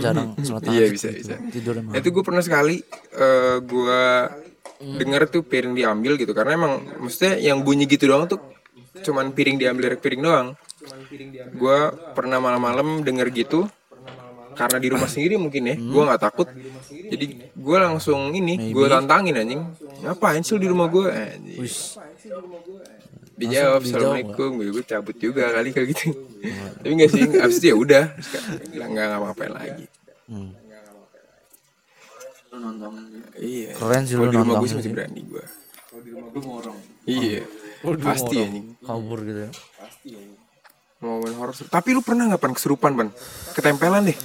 jarang 0.00 0.32
sholat 0.46 0.62
Iya 0.66 0.88
bisa 0.88 1.12
gitu. 1.12 1.20
bisa. 1.20 1.34
tidur 1.52 1.74
emang 1.76 1.92
Itu 1.94 2.08
gue 2.10 2.24
pernah 2.24 2.40
sekali 2.40 2.80
eh 3.12 3.56
gue 3.60 4.00
dengar 4.80 5.28
tuh 5.28 5.44
piring 5.44 5.76
diambil 5.76 6.16
gitu 6.16 6.32
karena 6.32 6.56
emang 6.56 6.72
maksudnya 7.04 7.36
yang 7.36 7.60
bunyi 7.60 7.84
gitu 7.84 8.08
doang 8.08 8.24
tuh 8.24 8.40
cuman 9.04 9.30
piring 9.30 9.56
diambil 9.60 9.92
dari 9.92 9.98
piring 10.00 10.22
doang. 10.24 10.48
Gue 11.54 11.78
pernah 12.16 12.40
malam-malam 12.40 13.04
denger 13.04 13.28
gitu 13.32 13.60
karena 14.56 14.76
di 14.82 14.88
rumah 14.92 15.08
sendiri 15.08 15.40
mungkin 15.40 15.62
ya, 15.72 15.76
gue 15.78 16.02
nggak 16.04 16.20
takut. 16.20 16.48
Jadi 16.90 17.26
gue 17.54 17.78
langsung 17.80 18.34
ini, 18.34 18.72
gue 18.74 18.86
tantangin 18.90 19.36
anjing. 19.38 19.62
Ngapain 20.04 20.42
sih 20.44 20.58
di 20.58 20.68
rumah 20.68 20.90
gue? 20.90 21.06
Dijawab 23.40 23.80
assalamualaikum, 23.88 24.60
gue 24.60 24.68
gue 24.68 24.84
cabut 24.84 25.16
juga 25.16 25.48
kali 25.48 25.72
kayak 25.72 25.86
gitu. 25.96 26.06
Tapi 26.84 26.92
nggak 26.92 27.10
sih, 27.12 27.22
abis 27.40 27.56
itu 27.62 27.66
ya 27.72 27.76
udah, 27.76 28.04
nggak 28.74 28.88
nggak 28.90 29.06
ngapain 29.24 29.52
lagi. 29.54 29.84
hmm. 30.28 30.59
Iya. 33.36 33.70
Keren 33.72 34.02
sih 34.04 34.14
Kalau 34.14 34.26
lu 34.26 34.30
di 34.30 34.36
rumah 34.36 34.54
gue 34.54 34.56
nonton 34.56 34.66
sih 34.66 34.76
masih 34.76 34.82
sih. 34.82 34.92
berani 34.92 35.20
gue. 35.22 35.44
Iya. 37.06 37.40
Pasti 38.00 38.34
anjing. 38.36 38.66
kabur 38.80 39.18
gitu 39.22 39.40
ya 39.40 39.50
Mau 41.00 41.16
main 41.16 41.32
horor. 41.32 41.54
seru. 41.54 41.66
Tapi 41.66 41.88
lu 41.90 42.00
pernah 42.00 42.28
nggak 42.28 42.38
pan 42.38 42.52
kesurupan 42.52 42.92
pan? 42.92 43.08
Ketempelan 43.52 44.04
deh. 44.04 44.16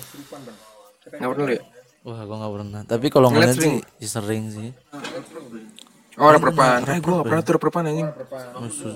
Nggak 1.13 1.29
pernah 1.31 1.45
lu 1.45 1.53
ya? 1.53 1.63
wah 2.05 2.21
gua 2.21 2.37
nggak 2.37 2.53
pernah 2.53 2.81
tapi 2.85 3.09
kalau 3.09 3.33
Ngeliat 3.33 3.57
sih 3.57 3.81
ya 3.97 4.05
sering 4.07 4.45
sih 4.47 4.69
Oh, 6.15 6.29
ada 6.29 6.37
perpan. 6.37 6.79
Eh, 6.85 7.01
gue 7.01 7.11
nggak 7.11 7.25
pernah 7.25 7.41
tuh 7.41 7.51
ada 7.51 7.59
perpan 7.59 7.83
anjing. 7.83 8.07
Oh, 8.53 8.69
susah. 8.69 8.95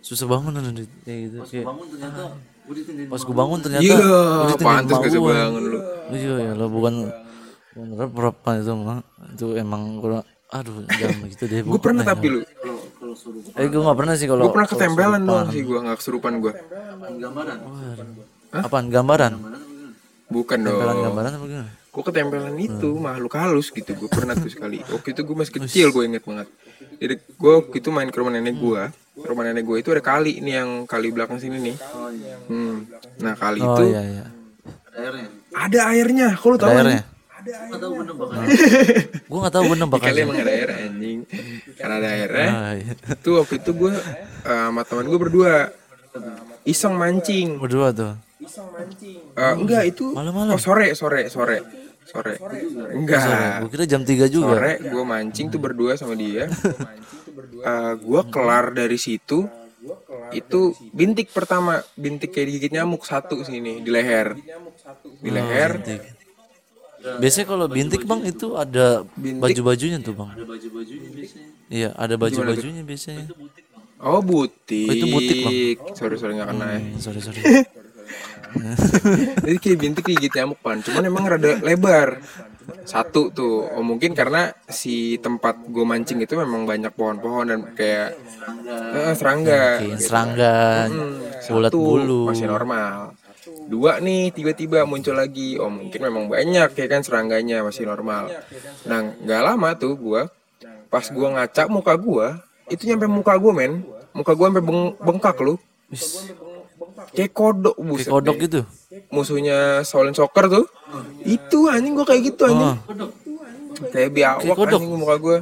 susah 0.00 0.26
bangun 0.26 0.52
di 0.74 0.84
kayak 1.00 1.18
gitu 1.22 1.36
kayak 1.46 1.66
pas 3.06 3.22
gua 3.22 3.36
bangun 3.38 3.58
ternyata 3.60 3.84
Iya, 3.84 4.10
pantas 4.58 4.96
gak 4.98 5.16
bangun 5.16 5.62
lu. 5.64 5.78
iya 6.10 6.34
ya 6.42 6.52
lo 6.52 6.66
bukan 6.66 6.94
bukan 7.04 7.29
berapa 7.76 8.48
itu 8.58 8.72
mah 8.74 9.00
itu 9.30 9.46
emang 9.54 10.02
kurang 10.02 10.26
aduh 10.50 10.82
jangan 10.90 11.18
begitu 11.24 11.44
deh 11.46 11.60
Gue 11.62 11.78
pernah 11.78 12.02
tapi 12.02 12.26
lu. 12.26 12.40
eh 13.54 13.66
gue 13.66 13.80
nggak 13.80 13.98
pernah 13.98 14.14
sih 14.18 14.26
kalau 14.26 14.50
Gue 14.50 14.54
pernah 14.54 14.68
ketempelan 14.68 15.22
doang 15.22 15.48
sih 15.54 15.62
gue 15.62 15.78
nggak 15.78 15.98
kesurupan 15.98 16.42
gue. 16.42 16.52
apaan 18.50 18.86
gambaran 18.90 19.32
Bukan 20.30 20.58
gambaran 20.62 20.94
dong. 20.94 21.04
gambaran 21.10 21.30
apa 21.34 21.46
gimana 21.46 21.72
Gue 21.90 22.02
ketempelan 22.06 22.54
itu 22.54 22.90
makhluk 22.94 23.34
halus 23.34 23.74
gitu. 23.74 23.98
Gue 23.98 24.06
pernah 24.06 24.38
tuh 24.38 24.46
sekali. 24.46 24.78
Waktu 24.78 25.10
itu 25.10 25.26
gue 25.26 25.34
masih 25.34 25.54
kecil 25.58 25.90
gue 25.90 26.06
inget 26.06 26.22
banget. 26.22 26.46
Jadi 27.02 27.14
gue 27.18 27.50
waktu 27.50 27.74
itu 27.82 27.90
main 27.90 28.06
ke 28.06 28.18
rumah 28.22 28.30
nenek 28.30 28.54
gue. 28.54 28.82
Rumah 29.18 29.42
nenek 29.50 29.66
gue 29.66 29.82
itu 29.82 29.90
ada 29.90 29.98
kali 29.98 30.38
ini 30.38 30.54
yang 30.54 30.86
kali 30.86 31.10
belakang 31.10 31.42
sini 31.42 31.58
nih. 31.58 31.76
Hmm. 32.46 32.86
Nah 33.18 33.34
kali 33.34 33.58
oh 33.58 33.74
itu 33.74 33.90
iya 33.90 34.02
iya 34.06 34.24
ada 35.50 35.78
airnya. 35.90 36.38
Kok 36.38 36.46
lu 36.46 36.58
tahu? 36.62 36.70
airnya 36.70 37.02
anjing? 37.40 39.16
gue 39.30 39.38
nggak 39.40 39.54
tahu 39.54 39.64
bener 39.72 39.86
bakal 39.88 40.08
Kali 40.12 40.20
emang 40.22 40.38
ada 40.40 40.52
air 40.52 40.70
anjing. 40.70 41.18
Karena 41.76 41.94
ada 41.98 42.08
airnya. 42.12 42.48
ah, 42.50 42.72
iya. 42.76 42.92
Tuh 43.20 43.40
waktu 43.42 43.54
itu 43.58 43.70
gue 43.72 43.92
eh, 43.92 44.60
sama 44.68 44.82
teman 44.84 45.06
gue 45.08 45.20
berdua. 45.20 45.54
Iseng 46.66 46.94
mancing. 46.94 47.56
berdua 47.56 47.94
tuh? 47.94 48.12
Eh, 49.36 49.54
enggak 49.54 49.82
itu 49.94 50.10
Malam-malam? 50.12 50.56
oh 50.56 50.60
sore 50.60 50.92
sore 50.92 51.28
sore. 51.32 51.60
Sore. 52.10 52.34
Enggak. 52.90 53.62
Gue 53.62 53.70
kira 53.70 53.84
jam 53.86 54.02
3 54.02 54.26
juga. 54.26 54.58
Sore 54.58 54.72
gue 54.82 55.04
mancing 55.06 55.46
tuh 55.46 55.60
berdua 55.62 55.94
sama 55.94 56.18
dia. 56.18 56.50
Eh, 57.60 57.92
gue 57.96 58.22
kelar 58.28 58.74
dari 58.74 58.98
situ. 58.98 59.46
Itu 60.34 60.74
bintik 60.90 61.30
pertama. 61.30 61.78
Bintik 61.94 62.34
kayak 62.34 62.46
digigit 62.50 62.72
nyamuk 62.74 63.06
satu 63.06 63.40
sini 63.46 63.80
di 63.80 63.90
leher. 63.94 64.34
Di 65.22 65.30
leher 65.30 65.70
biasanya 67.00 67.46
kalau 67.46 67.66
bintik 67.66 68.02
bang 68.02 68.20
itu 68.24 68.46
ada 68.54 69.04
Bintik. 69.14 69.40
baju 69.40 69.60
bajunya 69.66 69.98
tuh 69.98 70.14
bang. 70.14 70.30
Iya 71.68 71.90
ada 71.94 72.14
baju 72.14 72.38
bajunya 72.46 72.82
biasanya. 72.82 73.30
Oh 73.98 74.20
butik. 74.20 74.88
Oh, 74.88 74.94
itu 74.94 75.06
butik, 75.06 75.76
Bang. 75.78 75.92
sorry 75.92 76.16
sorry 76.16 76.32
nggak 76.34 76.48
kena 76.48 76.66
ya. 76.66 76.78
Hmm, 76.78 76.96
sorry 76.98 77.20
sorry. 77.20 77.40
Jadi 79.44 79.56
kayak 79.56 79.78
bintik 79.78 80.04
digigit 80.04 80.32
nyamuk 80.34 80.58
pan. 80.58 80.80
Cuman 80.80 81.04
emang 81.04 81.24
rada 81.24 81.60
lebar. 81.60 82.18
Satu 82.82 83.30
tuh. 83.30 83.66
Oh 83.68 83.82
mungkin 83.82 84.14
karena 84.14 84.50
si 84.66 85.18
tempat 85.18 85.58
gue 85.64 85.82
mancing 85.82 86.18
itu 86.18 86.34
memang 86.34 86.64
banyak 86.64 86.90
pohon-pohon 86.90 87.46
dan 87.46 87.60
kayak 87.72 88.14
eh, 88.66 89.14
serangga 89.14 89.78
Mungkin 89.78 89.98
serangga 89.98 90.56
Hmm, 90.86 91.18
bulat 91.50 91.70
satu, 91.70 91.78
bulu. 91.78 92.22
masih 92.30 92.46
normal 92.46 93.14
dua 93.70 94.02
nih 94.02 94.34
tiba-tiba 94.34 94.82
muncul 94.82 95.14
lagi. 95.14 95.54
Oh 95.62 95.70
mungkin 95.70 96.00
memang 96.02 96.26
banyak 96.26 96.74
ya 96.74 96.86
kan 96.90 97.06
serangganya 97.06 97.62
masih 97.62 97.86
normal. 97.86 98.34
Nah 98.84 99.14
nggak 99.14 99.42
lama 99.46 99.68
tuh 99.78 99.94
gua 99.94 100.26
pas 100.90 101.06
gua 101.06 101.38
ngaca 101.38 101.70
muka 101.70 101.94
gua 101.94 102.42
itu 102.66 102.90
nyampe 102.90 103.06
muka 103.06 103.38
gua 103.38 103.52
men. 103.54 103.86
Muka 104.10 104.34
gua 104.34 104.50
sampai 104.50 104.64
beng- 104.66 104.94
bengkak 104.98 105.38
lu. 105.38 105.54
Kayak 107.14 107.32
kodok 107.32 107.76
buset 107.78 108.06
kayak 108.06 108.12
kodok 108.12 108.34
deh. 108.36 108.42
gitu? 108.46 108.60
Musuhnya 109.14 109.86
Shaolin 109.86 110.14
Soccer 110.18 110.50
tuh. 110.50 110.66
Itu 111.22 111.70
anjing 111.70 111.94
gua 111.94 112.06
kayak 112.06 112.34
gitu 112.34 112.50
anjing. 112.50 112.74
Oh. 112.74 113.10
kayak 113.94 114.10
biawak 114.12 114.58
kodok. 114.58 114.82
anjing 114.82 114.98
muka 114.98 115.16
gua. 115.22 115.36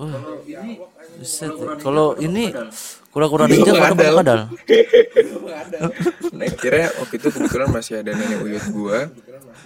Buset, 1.18 1.50
kalau 1.82 2.14
ini 2.22 2.54
kura-kura 3.08 3.44
ninja 3.46 3.72
Gua 3.72 3.80
kadang 3.82 3.98
kadang 3.98 4.16
kadal 4.20 4.40
Nah, 6.38 6.46
kira 6.54 6.92
waktu 6.96 7.14
itu 7.18 7.28
kebetulan 7.28 7.68
masih 7.68 8.00
ada 8.00 8.14
nenek 8.14 8.38
uyut 8.40 8.64
gua, 8.70 9.10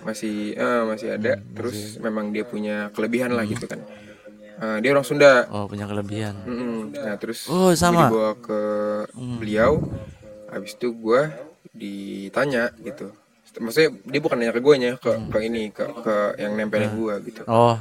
masih 0.03 0.57
eh, 0.57 0.83
masih 0.85 1.09
ada. 1.15 1.37
Terus 1.39 1.99
memang 1.99 2.33
dia 2.33 2.45
punya 2.45 2.89
kelebihan 2.91 3.35
lah 3.35 3.45
gitu 3.45 3.67
kan. 3.67 3.81
Eh, 4.63 4.77
dia 4.81 4.91
orang 4.95 5.05
Sunda. 5.05 5.47
oh 5.51 5.67
punya 5.67 5.85
kelebihan 5.85 6.39
Mm-mm. 6.47 6.95
Nah 6.95 7.19
terus 7.19 7.51
Oh, 7.51 7.75
sama. 7.75 8.07
gua 8.09 8.09
dibawa 8.09 8.33
ke 8.39 8.61
beliau. 9.39 9.73
Habis 10.49 10.77
itu 10.77 10.95
gua 10.95 11.33
ditanya 11.73 12.71
gitu. 12.79 13.11
Maksudnya 13.53 13.91
dia 14.09 14.21
bukan 14.23 14.37
nanya 14.41 14.55
ke 14.57 14.61
gue 14.65 14.75
ke 14.97 15.13
ke 15.29 15.39
ini 15.45 15.69
ke 15.69 15.85
ke 15.85 16.15
yang 16.41 16.57
nempelin 16.57 16.95
gua 16.97 17.21
gitu. 17.21 17.45
oh 17.45 17.77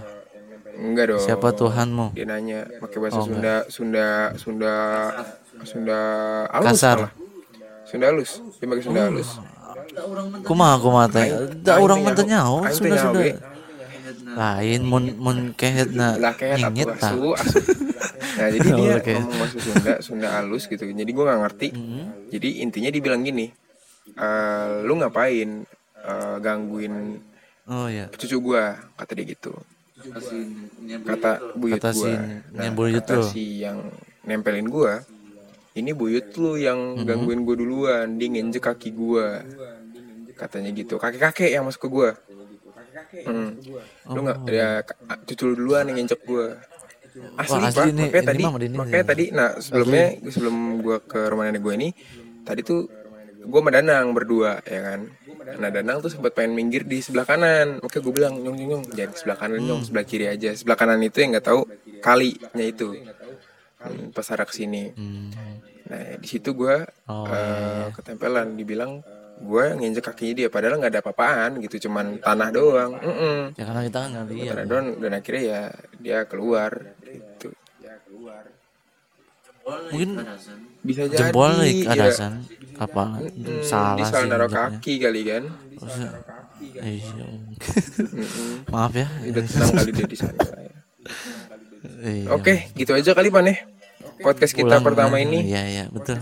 Enggak 0.77 1.05
dong. 1.11 1.21
siapa 1.21 1.47
Tuhanmu? 1.51 2.05
Dia 2.15 2.25
nanya 2.27 2.59
pakai 2.79 2.97
bahasa 2.99 3.19
Sunda, 3.23 3.55
Sunda, 3.67 4.07
Sunda, 4.39 4.73
Sunda 5.67 5.99
halus 6.49 6.67
Kasar. 6.71 6.97
malah. 6.97 7.11
Sunda 7.85 8.05
halus. 8.07 8.31
Dia 8.57 8.65
pakai 8.71 8.83
Sunda 8.83 9.01
halus. 9.11 9.29
kumaha 10.47 10.75
kumaha 10.79 11.07
teh. 11.11 11.27
Da 11.59 11.75
Aing 11.75 11.83
orang 11.83 11.99
mah 12.05 12.13
nyaho 12.15 12.57
sudah 12.71 13.11
ge. 13.17 13.35
lain 14.31 14.81
mun 14.87 15.11
mun 15.19 15.37
kehetna 15.59 16.15
asu 16.15 17.35
asu. 17.35 17.59
Nah 18.39 18.47
jadi 18.47 18.67
dia 18.79 18.95
ngomong 19.19 19.35
bahasa 19.35 19.57
Sunda 19.59 19.93
Sunda 19.99 20.27
halus 20.39 20.71
gitu. 20.71 20.87
Jadi 20.87 21.11
gue 21.11 21.23
nggak 21.27 21.39
ngerti. 21.43 21.67
Jadi 22.31 22.49
intinya 22.63 22.87
dibilang 22.87 23.21
gini 23.27 23.51
"Eh, 24.15 24.67
lu 24.87 24.95
ngapain 24.99 25.67
eh, 25.99 26.35
gangguin 26.39 27.19
oh 27.67 27.87
iya. 27.91 28.07
cucu 28.15 28.39
gua? 28.39 28.75
Kata 28.95 29.11
dia 29.19 29.35
gitu 29.35 29.51
kata 31.01 31.31
buyut 31.53 31.77
Kata 31.77 31.89
si 31.91 31.99
gua 32.01 32.13
yang 32.57 32.73
buyut 32.73 33.03
kata 33.03 33.15
si 33.23 33.43
yang 33.59 33.77
nempelin 34.21 34.67
gua 34.67 35.01
ini 35.71 35.91
buyut 35.91 36.35
lu 36.35 36.55
yang 36.55 36.99
gangguin 37.01 37.41
gua 37.41 37.55
duluan 37.55 38.07
dia 38.15 38.27
nginjek 38.27 38.59
kaki 38.61 38.91
gua. 38.91 39.39
Katanya 40.35 40.69
gitu. 40.71 40.97
Kakek 40.97 41.21
kakek 41.23 41.51
yang 41.51 41.63
masuk 41.63 41.87
ke 41.87 41.89
gua. 41.89 42.09
Hmm. 43.23 43.55
lu 44.07 44.19
nggak 44.21 44.37
ya 44.47 44.69
ka- 44.83 44.99
cucu 45.23 45.43
lu 45.47 45.55
duluan 45.55 45.87
yang 45.87 45.97
nginjek 45.97 46.21
gua. 46.23 46.59
Asli, 47.35 47.55
Wah, 47.55 47.67
asli 47.67 47.75
pak. 47.75 47.85
ini- 47.87 48.01
makanya 48.01 48.19
ini 48.19 48.27
tadi 48.27 48.43
makanya 48.71 49.05
tadi 49.05 49.25
nah 49.31 49.49
sebelumnya 49.57 50.05
sebelum 50.27 50.55
gua 50.79 50.97
ke 50.99 51.19
rumah 51.27 51.43
nenek 51.45 51.59
gua 51.59 51.73
ini 51.75 51.89
tadi 52.41 52.61
tuh 52.61 52.87
gua 53.43 53.59
sama 53.59 53.71
Danang 53.71 54.05
berdua 54.11 54.61
ya 54.63 54.79
kan? 54.83 54.99
Nah 55.57 55.69
Danang 55.69 55.97
tuh 55.99 56.09
sempat 56.09 56.31
pengen 56.31 56.53
minggir 56.53 56.83
di 56.83 56.99
sebelah 56.99 57.25
kanan. 57.25 57.81
Makanya 57.81 58.01
gue 58.01 58.13
bilang 58.13 58.33
nyong 58.35 58.55
nyong 58.55 58.69
nyong 58.69 58.83
jangan 58.91 59.13
sebelah 59.13 59.37
kanan 59.37 59.57
Hmm. 59.57 59.67
nyong 59.67 59.81
sebelah 59.83 60.05
kiri 60.05 60.25
aja. 60.25 60.49
Sebelah 60.51 60.77
kanan 60.77 60.99
itu 60.99 61.17
yang 61.17 61.33
nggak 61.33 61.45
tahu 61.45 61.61
kalinya 61.99 62.61
itu. 62.63 62.89
Hmm, 63.81 64.13
pas 64.13 64.29
arah 64.29 64.45
ke 64.45 64.53
sini 64.53 64.93
Hmm. 64.93 65.33
nah 65.89 66.15
di 66.15 66.27
situ 66.29 66.53
gua 66.53 66.85
Oh, 67.09 67.25
eh, 67.25 67.89
ketempelan. 67.91 68.53
Dibilang 68.53 69.01
gua 69.41 69.73
nginjek 69.73 70.05
kakinya 70.05 70.33
dia 70.37 70.47
padahal 70.47 70.77
nggak 70.77 70.93
ada 70.93 71.01
apa-apaan 71.01 71.57
gitu 71.59 71.89
cuman 71.89 72.21
tanah 72.21 72.49
doang. 72.53 72.93
Mm-mm. 72.93 73.57
ya 73.57 73.63
karena 73.65 73.81
kita 73.89 73.97
kan 73.97 74.09
nggak 74.13 74.25
lihat 74.29 74.53
tanah 74.53 74.65
doang 74.69 74.87
dan 75.01 75.11
akhirnya 75.17 75.41
ya 75.43 75.61
dia 75.97 76.19
keluar 76.29 76.71
gitu 77.01 77.49
mungkin 79.63 80.11
bisa 80.81 81.01
jadi 81.05 81.29
jempol 81.29 81.51
nih 81.57 81.73
ya. 81.79 81.91
ada 81.91 82.05
san 82.09 82.33
apa 82.75 83.03
Hmm, 83.13 83.61
salah 83.61 83.97
sih 83.99 84.05
salah 84.07 84.27
naruh 84.27 84.49
kaki 84.49 84.93
kali 84.97 85.21
kan 85.23 85.43
Maksudnya, 85.75 86.11
iya 86.79 87.25
Mm-mm. 87.25 88.65
maaf 88.67 88.91
ya 88.91 89.05
udah 89.23 89.41
tenang 89.43 89.69
kali 89.75 89.91
dia 89.91 90.05
di 90.05 90.13
sana 90.15 90.37
ya. 90.37 90.73
Iya. 91.99 92.27
Oke, 92.31 92.69
gitu 92.71 92.91
aja 92.91 93.11
kali 93.11 93.29
Pan 93.29 93.45
ya. 93.45 93.57
Podcast 94.19 94.53
kita 94.53 94.77
Pulang, 94.77 94.85
pertama 94.85 95.17
ya. 95.17 95.25
ini. 95.25 95.37
Iya 95.43 95.61
iya 95.67 95.83
betul. 95.87 96.21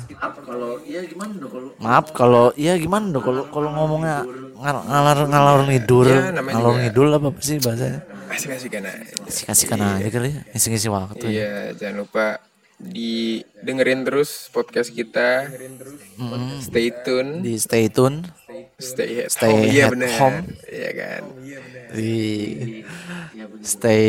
Maaf 1.77 2.11
kalau 2.11 2.51
iya 2.53 2.75
gimana 2.75 3.07
dong 3.09 3.19
kalau 3.19 3.43
kalau 3.49 3.69
ngomongnya 3.69 4.23
ngal- 4.55 4.85
ngalor 4.85 5.19
ngalor 5.27 5.59
ngidul 5.67 6.07
Ya, 6.07 6.31
namanya 6.31 6.53
ngalor 6.55 6.71
juga- 6.71 6.81
ngidul 6.81 7.07
apa 7.13 7.27
sih 7.39 7.57
bahasanya? 7.57 7.99
Asik-asik 8.29 8.69
kan. 8.69 8.83
Kasih 9.25 9.43
kasihkan 9.45 9.79
aja 9.81 10.09
kali 10.09 10.29
ya 10.29 10.41
ngisi-ngisi 10.49 10.87
waktu. 10.87 11.25
ya. 11.25 11.31
Iya, 11.31 11.51
jangan 11.75 11.95
lupa 11.99 12.25
didengerin 12.79 14.01
terus 14.01 14.47
podcast 14.49 14.89
kita. 14.89 15.51
Stay 16.59 16.95
tune. 17.03 17.43
Di 17.43 17.55
stay 17.55 17.87
tune 17.87 18.23
Stay 18.79 19.27
at 19.27 19.29
Stay 19.29 19.51
home. 19.51 19.67
Iya 19.67 19.83
at 19.83 19.91
bener. 19.91 20.09
home. 20.15 20.39
Iya 20.65 20.89
kan. 20.93 21.21
di 21.89 22.13
stay 23.61 24.03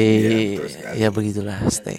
ya 0.95 1.11
begitulah 1.11 1.59
stay. 1.69 1.99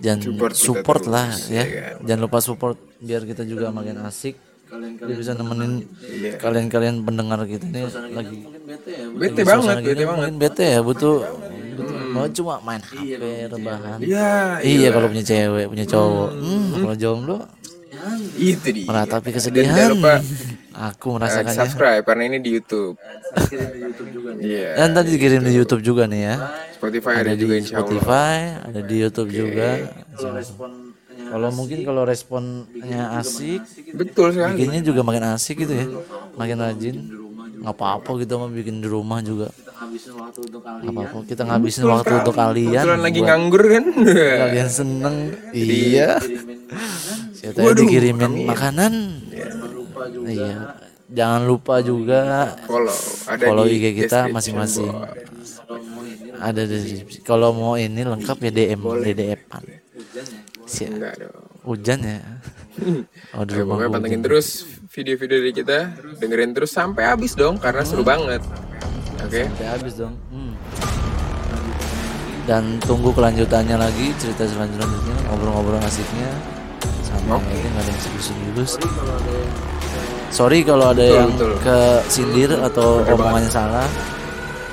Jangan 0.00 0.20
Support 0.26 0.54
support, 0.54 1.02
lah 1.06 1.28
terus, 1.30 1.48
ya. 1.48 1.62
ya 1.62 1.64
kan? 1.64 1.94
Jangan 2.04 2.20
lupa 2.20 2.38
support 2.40 2.76
biar 2.98 3.22
kita 3.22 3.44
juga 3.44 3.70
makin 3.70 4.00
asik. 4.02 4.36
Dia 5.00 5.14
bisa 5.14 5.34
nemenin 5.34 5.82
Iya. 6.00 6.38
kalian-kalian 6.38 7.02
pendengar 7.02 7.42
kita 7.42 7.64
ini 7.64 7.82
lagi 8.14 8.38
Bete 9.18 9.42
lagi 9.42 9.42
banget, 9.42 9.66
suasana 9.66 9.82
bete 9.82 10.04
banget. 10.06 10.30
bete 10.38 10.66
ya 10.68 10.80
butuh 10.80 11.14
butuh 11.26 11.69
oh, 12.12 12.28
cuma 12.30 12.54
main 12.60 12.82
HP 12.82 13.18
rebahan. 13.46 13.98
Iya, 14.00 14.58
Iya 14.60 14.88
kalau 14.90 15.06
punya 15.08 15.24
cewek, 15.24 15.66
punya 15.68 15.86
cowok. 15.86 16.28
Hmm, 16.34 16.66
kalau 16.78 16.96
jomblo 16.96 17.38
itu 18.40 18.68
dia. 18.72 18.86
meratapi 18.88 19.28
Dan 19.28 19.34
kesedihan. 19.36 19.92
lupa 19.92 20.24
Aku 20.72 21.12
uh, 21.12 21.14
merasakannya. 21.20 21.58
subscribe 21.58 22.02
karena 22.06 22.22
ini 22.32 22.38
di 22.40 22.56
YouTube. 22.56 22.96
Iya. 24.40 24.68
Dan 24.80 24.88
tadi 24.96 25.08
dikirim 25.12 25.44
di 25.44 25.52
YouTube 25.52 25.82
juga 25.84 26.08
nih 26.08 26.20
ya. 26.24 26.34
Spotify 26.72 27.12
ada, 27.20 27.22
Ada 27.28 27.34
juga 27.36 27.54
di. 27.60 27.66
Spotify, 27.68 28.36
ada 28.64 28.80
di 28.80 28.94
YouTube 28.96 29.30
juga. 29.30 29.68
Kalau 31.30 31.48
mungkin 31.52 31.78
kalau 31.84 32.02
responnya 32.02 33.20
asik, 33.20 33.62
Betul 33.94 34.34
sekali. 34.34 34.56
bikinnya 34.56 34.82
juga 34.82 35.00
makin 35.04 35.24
asik 35.36 35.62
gitu 35.62 35.74
ya, 35.76 35.86
makin 36.34 36.56
rajin. 36.58 36.96
Nggak 37.60 37.76
apa-apa 37.76 38.10
gitu 38.24 38.40
mah 38.40 38.48
bikin 38.48 38.80
di 38.80 38.88
rumah 38.88 39.20
juga. 39.20 39.52
Nggak 39.80 40.92
apa-apa 40.92 41.18
kita 41.24 41.42
ngabisin 41.48 41.84
waktu 41.88 42.12
untuk 42.20 42.36
kalian. 42.36 42.84
Kebetulan 42.84 43.00
lagi 43.00 43.20
nganggur 43.24 43.64
kan. 43.64 43.84
kalian 44.44 44.68
seneng. 44.68 45.16
Iya. 45.56 46.20
Saya 47.32 47.50
tadi 47.56 47.88
dikirimin 47.88 48.44
makanan. 48.44 48.92
Iya. 50.28 50.76
Jangan 51.10 51.42
lupa 51.42 51.82
juga 51.82 52.54
Follow. 52.68 52.94
Ada 53.26 53.42
follow 53.50 53.64
di 53.66 53.82
IG 53.82 53.84
kita 54.04 54.30
masing-masing. 54.30 54.92
Ada 56.38 56.62
di 56.68 57.02
kalau 57.24 57.50
mau 57.56 57.74
ini 57.74 58.04
lengkap 58.04 58.36
ya 58.46 58.50
DM 58.52 58.84
Enggak 60.70 61.14
dong. 61.18 61.50
Hujan 61.66 61.98
ya. 62.04 62.20
Oh 63.36 63.42
di 63.44 63.52
Oke, 63.52 63.60
rumah 63.64 63.76
pokoknya 63.76 63.88
hujan. 63.90 63.96
pantengin 63.98 64.22
terus 64.22 64.46
video-video 64.94 65.36
dari 65.42 65.52
kita, 65.52 65.78
dengerin 66.22 66.52
terus 66.56 66.72
sampai 66.72 67.04
habis 67.10 67.34
dong 67.36 67.58
karena 67.58 67.82
seru 67.84 68.06
banget. 68.06 68.40
Oke. 69.26 69.42
Sampai 69.46 69.66
habis 69.68 69.92
dong. 69.98 70.14
Hmm. 70.32 70.52
Dan 72.48 72.82
tunggu 72.82 73.14
kelanjutannya 73.14 73.76
lagi 73.78 74.10
cerita 74.18 74.42
selanjutnya 74.48 75.16
ngobrol-ngobrol 75.28 75.78
asiknya 75.84 76.30
sama 77.06 77.38
ini 77.52 77.68
nggak 77.68 77.84
ada 77.84 77.90
yang 77.90 78.00
serius-serius. 78.02 78.72
Sorry 80.30 80.62
kalau 80.62 80.94
ada 80.94 81.02
yang 81.02 81.30
betul. 81.34 81.58
ke 81.62 81.78
sindir 82.06 82.50
atau 82.62 83.02
omongannya 83.02 83.50
salah 83.50 83.86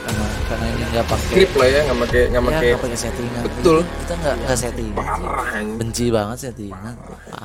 karena 0.07 0.27
karena 0.47 0.65
ini 0.71 0.83
nggak 0.95 1.05
pakai 1.09 1.33
Skrip 1.33 1.51
lah 1.57 1.67
ya, 1.67 1.81
nggak 1.83 1.97
pakai 2.07 2.21
nggak 2.31 2.61
ya 2.63 2.77
pakai 2.79 2.97
settingan. 2.97 3.43
Betul. 3.45 3.77
Kita 3.83 4.13
nggak 4.15 4.35
nggak 4.41 4.57
setting. 4.57 4.87
parah. 4.95 5.57
anjing. 5.57 5.77
Benci 5.77 6.05
banget 6.13 6.37
settingan. 6.49 6.95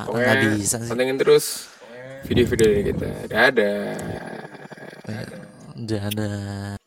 Nggak 0.07 0.37
bisa 0.61 0.77
sih. 0.81 0.91
Pantengin 0.93 1.17
terus 1.19 1.45
video-video 2.29 2.67
dari 2.69 2.83
kita. 2.87 3.07
Dadah. 3.27 3.97
Dadah. 5.83 6.82